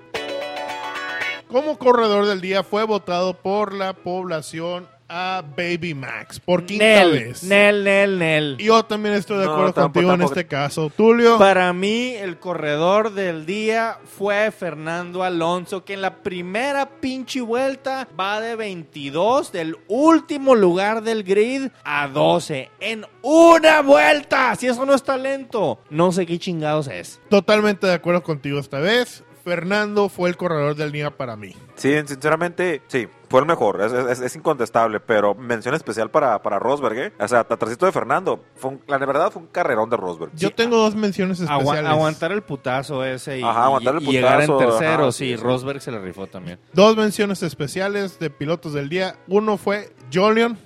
Como 1.51 1.77
corredor 1.77 2.25
del 2.25 2.41
día 2.41 2.63
fue 2.63 2.83
votado 2.83 3.33
por 3.33 3.73
la 3.73 3.93
población 3.93 4.87
a 5.09 5.43
Baby 5.55 5.93
Max 5.93 6.39
por 6.39 6.65
quinta 6.65 6.83
Nel, 6.83 7.11
vez. 7.11 7.43
Nel, 7.43 7.83
Nel, 7.83 8.19
Nel. 8.19 8.57
Yo 8.57 8.83
también 8.83 9.15
estoy 9.15 9.37
de 9.39 9.45
No, 9.45 9.51
acuerdo 9.53 9.73
tampoco- 9.73 9.93
contigo 10.07 10.13
en 10.13 10.21
este 10.21 10.47
caso. 10.47 10.89
Tulio, 10.95 11.37
Para 11.37 11.71
mí, 11.73 12.13
el 12.15 12.39
corredor 12.39 13.13
del 13.13 13.45
día 13.45 13.99
fue 14.05 14.51
Fernando 14.51 15.23
Alonso, 15.23 15.85
que 15.85 15.93
en 15.93 16.01
la 16.01 16.15
primera 16.23 16.89
pinche 16.99 17.39
vuelta 17.41 18.07
va 18.19 18.41
de 18.41 18.55
22 18.55 19.51
del 19.51 19.77
último 19.87 20.55
lugar 20.55 21.01
del 21.03 21.23
grid 21.23 21.69
a 21.83 22.07
12 22.07 22.69
en 22.79 23.05
una 23.21 23.81
vuelta. 23.81 24.55
Si 24.55 24.67
eso 24.67 24.85
no 24.85 24.93
es 24.93 25.03
talento, 25.03 25.79
no 25.89 26.11
sé 26.11 26.25
qué 26.25 26.37
chingados 26.37 26.87
es. 26.87 27.19
totalmente 27.29 27.87
de 27.87 27.93
acuerdo 27.93 28.23
contigo 28.23 28.59
esta 28.59 28.79
vez. 28.79 29.23
Fernando 29.43 30.09
fue 30.09 30.27
el 30.29 30.35
corredor 30.35 30.75
del 30.75 30.91
día 30.91 31.09
para 31.15 31.37
mí. 31.37 31.55
Sí, 31.75 31.93
sinceramente, 32.05 32.81
sí, 32.87 33.07
fue 33.29 33.41
el 33.41 33.45
mejor, 33.45 33.81
es, 33.81 33.91
es- 33.91 34.19
es 34.21 34.35
incontestable, 34.35 34.99
pero 34.99 35.35
mención 35.35 35.75
especial 35.75 36.09
para, 36.09 36.41
para 36.41 36.59
Rosberg, 36.59 36.97
¿eh? 36.97 37.13
O 37.19 37.27
sea, 37.27 37.41
atrásito 37.41 37.85
de 37.85 37.91
Fernando, 37.91 38.43
fue 38.55 38.71
un- 38.71 38.81
la 38.87 38.97
verdad 38.97 39.31
fue 39.31 39.41
un 39.41 39.47
carrerón 39.49 39.89
de 39.89 39.97
Rosberg. 39.97 40.31
Yo 40.35 40.51
tengo 40.51 40.77
dos 40.77 40.95
menciones 40.95 41.41
Agua- 41.41 41.57
especiales. 41.75 41.91
aguantar 41.91 42.31
el 42.31 42.41
putazo 42.41 43.03
ese 43.03 43.39
y, 43.39 43.43
Ajá, 43.43 43.65
aguantar 43.65 43.95
el 43.95 44.03
y- 44.03 44.09
y 44.09 44.11
llegar 44.13 44.41
en 44.41 44.47
putazo, 44.47 44.69
tercero. 44.77 45.03
ajá, 45.03 45.11
sí. 45.11 45.35
Rosberg 45.35 45.81
se 45.81 45.91
le 45.91 45.99
rifó 45.99 46.27
también. 46.27 46.59
Dos 46.73 46.95
menciones 46.95 47.43
especiales 47.43 48.19
de 48.19 48.29
pilotos 48.29 48.73
del 48.73 48.89
día. 48.89 49.15
Uno 49.27 49.57
fue 49.57 49.91
Jolion, 50.13 50.57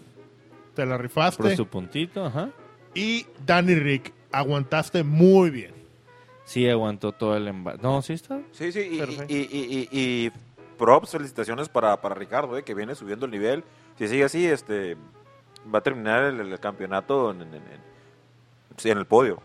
te 0.76 0.86
la 0.86 0.95
Por 0.95 1.02
rifaste. 1.04 1.56
su 1.56 1.65
puntito, 1.67 2.26
ajá. 2.26 2.50
Y 2.93 3.26
Danny 3.45 3.76
Rick, 3.76 4.13
aguantaste 4.32 5.04
muy 5.04 5.50
bien. 5.50 5.74
Sí, 6.43 6.67
aguantó 6.69 7.13
todo 7.13 7.38
el 7.38 7.47
embate. 7.47 7.80
No, 7.82 8.02
sí 8.02 8.13
está. 8.13 8.39
Sí, 8.52 8.71
sí, 8.74 8.80
y, 8.82 9.34
y, 9.34 9.38
y- 9.38 9.89
y 9.91 10.32
props, 10.82 11.12
felicitaciones 11.12 11.70
para, 11.70 12.02
para 12.02 12.15
Ricardo, 12.15 12.58
¿eh? 12.58 12.63
que 12.63 12.74
viene 12.74 12.96
subiendo 12.96 13.28
el 13.28 13.32
nivel. 13.32 13.63
Si 14.00 14.08
sigue 14.08 14.24
así, 14.24 14.48
este 14.48 14.98
va 15.74 15.78
a 15.78 15.82
terminar 15.82 16.24
el, 16.24 16.60
campeonato 16.60 17.30
en, 17.30 17.41
en- 17.44 17.82
en 18.84 18.98
el 18.98 19.06
podio. 19.06 19.41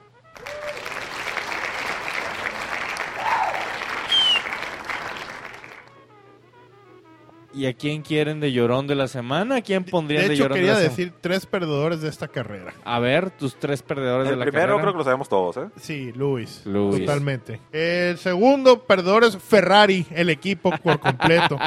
¿Y 7.57 7.65
a 7.65 7.73
quién 7.73 8.03
quieren 8.03 8.39
de 8.39 8.53
llorón 8.53 8.87
de 8.87 8.95
la 8.95 9.09
semana? 9.09 9.57
¿A 9.57 9.63
quién 9.63 9.83
pondrían 9.85 10.25
De 10.25 10.29
de, 10.29 10.35
hecho, 10.35 10.43
llorón 10.45 10.57
quería 10.57 10.75
de 10.75 10.83
la 10.85 10.91
semana? 10.91 10.97
decir 10.97 11.15
tres 11.23 11.47
perdedores 11.47 12.03
de 12.03 12.09
esta 12.11 12.29
carrera. 12.29 12.75
A 12.85 12.99
ver, 12.99 13.31
tus 13.31 13.57
tres 13.59 13.83
perdedores 13.83 14.27
de 14.27 14.35
El 14.35 14.39
la 14.41 14.45
primero 14.45 14.67
carrera. 14.67 14.83
creo 14.83 14.93
que 14.93 14.99
lo 14.99 15.05
sabemos 15.05 15.29
todos, 15.31 15.57
¿eh? 15.57 15.69
Sí, 15.81 16.13
Luis. 16.13 16.61
Luis. 16.67 17.01
Totalmente. 17.01 17.61
El 17.73 18.19
segundo 18.19 18.83
perdedor 18.83 19.25
es 19.25 19.39
Ferrari, 19.39 20.07
el 20.11 20.29
equipo 20.29 20.71
por 20.83 21.01
completo. 21.01 21.59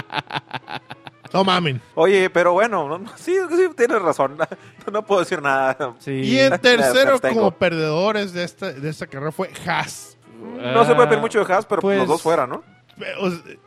no 1.33 1.43
mamen. 1.43 1.81
Oye, 1.95 2.29
pero 2.29 2.53
bueno, 2.53 2.87
no- 2.87 2.99
no, 2.99 3.17
sí, 3.17 3.35
sí, 3.49 3.67
tienes 3.75 3.99
razón, 4.01 4.37
no, 4.85 4.91
no 4.93 5.03
puedo 5.05 5.21
decir 5.21 5.41
nada. 5.41 5.95
Sí. 5.97 6.11
Y 6.11 6.37
en 6.39 6.51
Me 6.51 6.59
tercero, 6.59 7.19
como 7.19 7.49
perdedores 7.51 8.31
de 8.33 8.43
esta, 8.43 8.71
de 8.71 8.89
esta 8.89 9.07
carrera, 9.07 9.31
fue 9.31 9.49
Haas. 9.65 10.17
No 10.39 10.85
se 10.85 10.93
puede 10.93 11.07
pedir 11.07 11.21
mucho 11.21 11.43
de 11.43 11.51
Haas, 11.51 11.65
pero 11.65 11.81
pues- 11.81 11.97
los 11.97 12.07
dos 12.07 12.21
fuera, 12.21 12.45
¿no? 12.45 12.63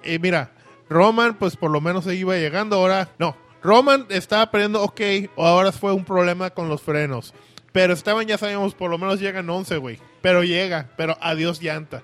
Eh, 0.04 0.18
mira, 0.20 0.50
Roman, 0.92 1.34
pues 1.34 1.56
por 1.56 1.70
lo 1.70 1.80
menos 1.80 2.04
se 2.04 2.14
iba 2.14 2.36
llegando. 2.36 2.76
Ahora, 2.76 3.08
no. 3.18 3.36
Roman 3.62 4.06
estaba 4.08 4.50
perdiendo, 4.50 4.82
ok. 4.82 5.00
Ahora 5.36 5.72
fue 5.72 5.92
un 5.92 6.04
problema 6.04 6.50
con 6.50 6.68
los 6.68 6.82
frenos. 6.82 7.34
Pero 7.72 7.94
Esteban, 7.94 8.26
ya 8.26 8.38
sabíamos, 8.38 8.74
por 8.74 8.90
lo 8.90 8.98
menos 8.98 9.18
llegan 9.18 9.48
11, 9.48 9.76
güey. 9.78 9.98
Pero 10.20 10.44
llega, 10.44 10.90
pero 10.96 11.16
adiós 11.20 11.62
llanta. 11.62 12.02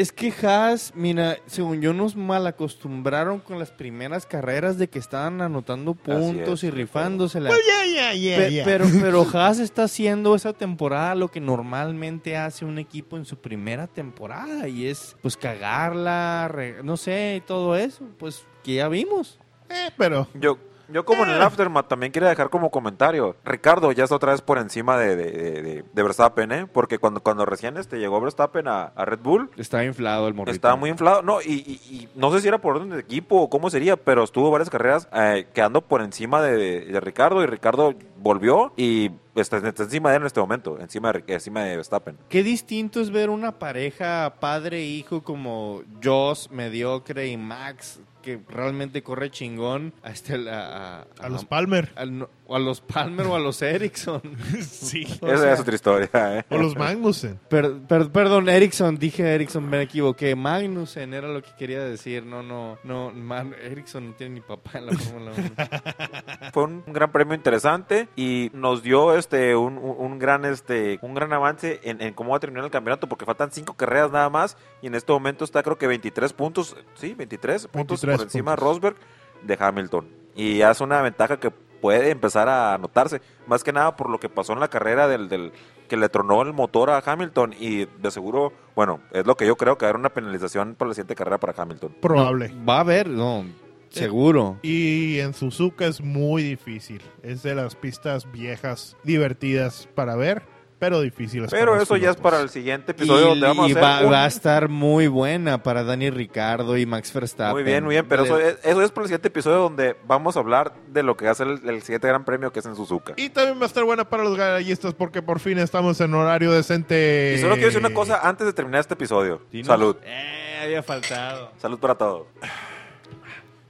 Es 0.00 0.10
que 0.12 0.32
Haas, 0.42 0.92
mira, 0.96 1.36
según 1.46 1.80
yo 1.80 1.92
nos 1.92 2.16
mal 2.16 2.46
acostumbraron 2.46 3.38
con 3.38 3.58
las 3.58 3.70
primeras 3.70 4.26
carreras 4.26 4.76
de 4.76 4.88
que 4.88 4.98
estaban 4.98 5.40
anotando 5.40 5.94
puntos 5.94 6.64
es, 6.64 6.68
y 6.68 6.70
rifándosela. 6.70 7.50
Pues 7.50 7.60
ya, 7.66 7.86
ya, 7.86 8.14
ya, 8.14 8.36
Pe- 8.36 8.52
ya. 8.52 8.64
Pero, 8.64 8.86
pero 9.00 9.26
Haas 9.32 9.60
está 9.60 9.84
haciendo 9.84 10.34
esa 10.34 10.52
temporada 10.52 11.14
lo 11.14 11.28
que 11.30 11.40
normalmente 11.40 12.36
hace 12.36 12.64
un 12.64 12.78
equipo 12.78 13.16
en 13.16 13.24
su 13.24 13.36
primera 13.38 13.86
temporada 13.86 14.66
y 14.68 14.86
es 14.88 15.16
pues 15.22 15.36
cagarla, 15.36 16.48
re- 16.48 16.82
no 16.82 16.96
sé, 16.96 17.42
todo 17.46 17.76
eso, 17.76 18.04
pues 18.18 18.44
que 18.62 18.74
ya 18.74 18.88
vimos. 18.88 19.38
Eh, 19.70 19.90
pero 19.96 20.26
Yo, 20.34 20.58
yo 20.88 21.04
como 21.04 21.24
en 21.24 21.30
el 21.30 21.42
Aftermath 21.42 21.88
también 21.88 22.12
quería 22.12 22.28
dejar 22.28 22.50
como 22.50 22.70
comentario. 22.70 23.36
Ricardo 23.44 23.90
ya 23.92 24.04
está 24.04 24.16
otra 24.16 24.32
vez 24.32 24.40
por 24.42 24.58
encima 24.58 24.98
de, 24.98 25.16
de, 25.16 25.30
de- 25.30 25.62
de- 25.62 25.84
de 25.92 26.02
Verstappen, 26.02 26.52
¿eh? 26.52 26.66
Porque 26.72 26.98
cuando, 26.98 27.20
cuando 27.22 27.44
recién 27.46 27.76
este, 27.76 27.98
llegó 27.98 28.20
Verstappen 28.20 28.68
a, 28.68 28.84
a 28.86 29.04
Red 29.04 29.20
Bull, 29.20 29.50
Estaba 29.56 29.84
inflado 29.84 30.28
el 30.28 30.34
morrito. 30.34 30.54
estaba 30.54 30.76
muy 30.76 30.90
inflado. 30.90 31.22
No, 31.22 31.40
y, 31.40 31.46
y- 31.52 31.94
y 31.94 32.08
no 32.14 32.32
sé 32.32 32.40
si 32.40 32.48
era 32.48 32.58
por 32.58 32.76
orden 32.76 32.90
de 32.90 33.00
equipo 33.00 33.40
o 33.40 33.50
cómo 33.50 33.70
sería, 33.70 33.96
pero 33.96 34.22
estuvo 34.24 34.50
varias 34.50 34.70
carreras 34.70 35.08
eh, 35.14 35.46
quedando 35.54 35.80
por 35.80 36.02
encima 36.02 36.42
de, 36.42 36.56
de- 36.56 36.80
de 36.86 37.00
Ricardo 37.00 37.42
y 37.42 37.46
Ricardo 37.46 37.94
volvió 38.18 38.72
y 38.76 39.10
está, 39.34 39.58
está 39.58 39.82
encima 39.82 40.10
de 40.10 40.16
él 40.16 40.22
en 40.22 40.26
este 40.26 40.40
momento, 40.40 40.78
encima 40.80 41.12
de, 41.12 41.24
encima 41.26 41.62
de 41.64 41.76
Verstappen. 41.76 42.16
Qué 42.28 42.42
distinto 42.42 43.00
es 43.00 43.10
ver 43.10 43.28
una 43.30 43.52
pareja 43.58 44.34
padre-hijo 44.40 45.22
como 45.22 45.82
Joss, 46.02 46.50
mediocre, 46.50 47.28
y 47.28 47.36
Max, 47.36 48.00
que 48.24 48.40
realmente 48.48 49.02
corre 49.02 49.30
chingón, 49.30 49.92
a, 50.02 50.10
este, 50.10 50.34
a, 50.50 51.00
a- 51.00 51.06
a 51.20 51.28
los 51.28 51.44
Palmer. 51.44 51.92
al 51.96 52.18
no- 52.18 52.30
o 52.46 52.56
a 52.56 52.58
los 52.58 52.80
Palmer 52.82 53.26
o 53.26 53.34
a 53.34 53.38
los 53.38 53.62
Ericsson. 53.62 54.20
sí. 54.60 55.06
O 55.22 55.26
Esa 55.28 55.38
sea, 55.38 55.52
es 55.54 55.60
otra 55.60 55.74
historia, 55.74 56.10
¿eh? 56.12 56.44
O 56.50 56.58
los 56.58 56.76
Magnussen. 56.76 57.40
Per- 57.48 57.78
per- 57.88 58.10
perdón, 58.10 58.48
Ericsson, 58.48 58.96
dije 58.98 59.34
Ericsson, 59.34 59.68
me 59.68 59.80
equivoqué. 59.82 60.34
Magnussen 60.36 61.14
era 61.14 61.28
lo 61.28 61.42
que 61.42 61.50
quería 61.58 61.82
decir. 61.82 62.24
No, 62.24 62.42
no, 62.42 62.78
no. 62.84 63.10
Man- 63.12 63.54
Ericsson 63.62 64.08
no 64.10 64.14
tiene 64.14 64.34
ni 64.34 64.40
papá 64.40 64.72
en 64.78 64.86
la 64.86 64.92
Fórmula 64.92 65.32
1. 65.36 65.50
Fue 66.52 66.64
un 66.64 66.84
gran 66.86 67.10
premio 67.12 67.34
interesante 67.34 68.08
y 68.16 68.50
nos 68.52 68.82
dio 68.82 69.16
este 69.16 69.56
un, 69.56 69.78
un- 69.78 69.96
un 69.98 70.18
gran 70.18 70.44
este 70.44 70.98
un 71.02 71.14
gran 71.14 71.32
avance 71.32 71.80
en, 71.82 72.00
en 72.02 72.12
cómo 72.14 72.30
va 72.30 72.36
a 72.36 72.40
terminar 72.40 72.64
el 72.64 72.70
campeonato 72.70 73.08
porque 73.08 73.24
faltan 73.24 73.50
cinco 73.52 73.74
carreras 73.74 74.10
nada 74.12 74.28
más 74.30 74.56
y 74.82 74.86
en 74.88 74.94
este 74.94 75.12
momento 75.12 75.44
está 75.44 75.62
creo 75.62 75.78
que 75.78 75.86
23 75.86 76.32
puntos, 76.34 76.76
sí, 76.94 77.14
23 77.14 77.68
puntos 77.68 78.00
23 78.02 78.16
por 78.18 78.24
encima 78.26 78.50
de 78.52 78.56
puntos. 78.58 78.74
Rosberg 78.74 78.96
de 79.42 79.56
Hamilton 79.58 80.08
y 80.34 80.58
ya 80.58 80.70
es 80.70 80.80
una 80.80 81.00
ventaja 81.02 81.38
que 81.38 81.52
puede 81.84 82.08
empezar 82.08 82.48
a 82.48 82.78
notarse 82.78 83.20
más 83.46 83.62
que 83.62 83.70
nada 83.70 83.94
por 83.94 84.08
lo 84.08 84.18
que 84.18 84.30
pasó 84.30 84.54
en 84.54 84.60
la 84.60 84.68
carrera 84.68 85.06
del, 85.06 85.28
del 85.28 85.52
que 85.86 85.98
le 85.98 86.08
tronó 86.08 86.40
el 86.40 86.54
motor 86.54 86.88
a 86.88 87.02
Hamilton 87.04 87.54
y 87.60 87.84
de 87.84 88.10
seguro, 88.10 88.54
bueno, 88.74 89.00
es 89.12 89.26
lo 89.26 89.36
que 89.36 89.46
yo 89.46 89.56
creo 89.56 89.76
que 89.76 89.84
va 89.84 89.88
a 89.88 89.90
haber 89.90 90.00
una 90.00 90.08
penalización 90.08 90.76
para 90.76 90.88
la 90.88 90.94
siguiente 90.94 91.14
carrera 91.14 91.36
para 91.36 91.52
Hamilton. 91.62 91.96
Probable. 92.00 92.54
Va 92.66 92.78
a 92.78 92.80
haber, 92.80 93.10
no, 93.10 93.44
seguro. 93.90 94.58
Y 94.62 95.18
en 95.18 95.34
Suzuka 95.34 95.84
es 95.84 96.00
muy 96.00 96.42
difícil. 96.42 97.02
Es 97.22 97.42
de 97.42 97.54
las 97.54 97.74
pistas 97.74 98.32
viejas 98.32 98.96
divertidas 99.02 99.86
para 99.94 100.16
ver. 100.16 100.53
Pero 100.84 101.00
difíciles. 101.00 101.50
Pero 101.50 101.80
eso 101.80 101.96
ya 101.96 102.10
es 102.10 102.16
para 102.16 102.40
el 102.40 102.50
siguiente 102.50 102.92
episodio 102.92 103.24
y 103.26 103.28
donde 103.30 103.46
vamos 103.46 103.64
a 103.64 103.68
y 103.68 103.72
hacer 103.72 103.82
va, 103.82 104.00
un- 104.02 104.12
va 104.12 104.24
a 104.24 104.26
estar 104.26 104.68
muy 104.68 105.06
buena 105.08 105.62
para 105.62 105.82
Dani 105.82 106.10
Ricardo 106.10 106.76
y 106.76 106.84
Max 106.84 107.12
Verstappen. 107.12 107.54
Muy 107.54 107.62
bien, 107.62 107.84
muy 107.84 107.94
bien, 107.94 108.06
pero 108.06 108.24
eso 108.24 108.38
es, 108.38 108.58
eso 108.62 108.82
es 108.82 108.90
para 108.90 109.04
el 109.04 109.08
siguiente 109.08 109.28
episodio 109.28 109.58
donde 109.60 109.96
vamos 110.06 110.36
a 110.36 110.40
hablar 110.40 110.74
de 110.88 111.02
lo 111.02 111.16
que 111.16 111.26
hace 111.28 111.44
el, 111.44 111.60
el 111.68 111.82
siguiente 111.82 112.06
gran 112.08 112.24
premio 112.24 112.52
que 112.52 112.58
es 112.60 112.66
en 112.66 112.76
Suzuka. 112.76 113.14
Y 113.16 113.30
también 113.30 113.58
va 113.58 113.62
a 113.62 113.66
estar 113.66 113.82
buena 113.84 114.04
para 114.08 114.24
los 114.24 114.36
gallistas 114.36 114.92
porque 114.94 115.22
por 115.22 115.40
fin 115.40 115.58
estamos 115.58 116.00
en 116.00 116.12
horario 116.14 116.52
decente. 116.52 117.34
Y 117.36 117.40
solo 117.40 117.54
quiero 117.54 117.68
decir 117.68 117.80
una 117.80 117.94
cosa 117.94 118.20
antes 118.28 118.46
de 118.46 118.52
terminar 118.52 118.80
este 118.80 118.94
episodio. 118.94 119.40
Dinos. 119.50 119.68
Salud. 119.68 119.96
Eh, 120.04 120.60
había 120.64 120.82
faltado. 120.82 121.50
Salud 121.58 121.78
para 121.78 121.94
todos. 121.94 122.26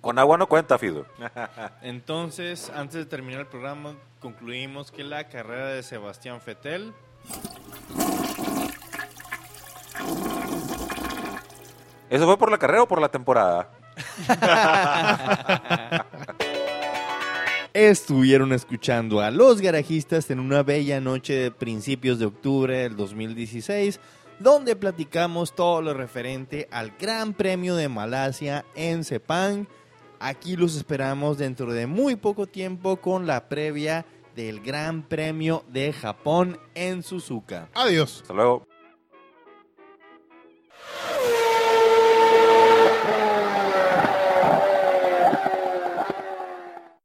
Con 0.01 0.19
agua 0.19 0.37
no 0.37 0.47
cuenta, 0.47 0.77
Fido. 0.79 1.07
Entonces, 1.83 2.71
antes 2.75 2.97
de 2.97 3.07
terminar 3.07 3.41
el 3.41 3.47
programa, 3.47 3.95
concluimos 4.21 4.91
que 4.91 5.03
la 5.05 5.29
carrera 5.29 5.69
de 5.69 5.83
Sebastián 5.83 6.41
Fettel 6.41 6.93
¿Eso 12.15 12.27
fue 12.27 12.39
por 12.39 12.51
la 12.51 12.59
carrera 12.59 12.83
o 12.85 12.89
por 12.89 13.01
la 13.01 13.09
temporada? 13.09 13.73
Estuvieron 17.75 18.53
escuchando 18.53 19.21
a 19.21 19.33
los 19.33 19.61
garajistas 19.61 20.31
en 20.31 20.39
una 20.39 20.63
bella 20.63 21.01
noche 21.01 21.35
de 21.35 21.51
principios 21.51 22.21
de 22.21 22.27
octubre 22.27 22.79
del 22.79 22.95
2016, 22.95 23.99
donde 24.39 24.77
platicamos 24.77 25.57
todo 25.57 25.83
lo 25.83 25.93
referente 25.93 26.69
al 26.71 26.93
Gran 27.01 27.33
Premio 27.33 27.75
de 27.75 27.89
Malasia 27.89 28.65
en 28.77 29.03
Sepang. 29.03 29.67
Aquí 30.21 30.55
los 30.55 30.77
esperamos 30.77 31.37
dentro 31.37 31.73
de 31.73 31.89
muy 31.89 32.15
poco 32.15 32.47
tiempo 32.47 32.99
con 32.99 33.27
la 33.27 33.49
previa 33.49 34.07
del 34.35 34.61
Gran 34.61 35.03
Premio 35.03 35.65
de 35.69 35.93
Japón 35.93 36.59
en 36.75 37.03
Suzuka. 37.03 37.69
Adiós. 37.75 38.21
Hasta 38.23 38.35
luego. 38.35 38.67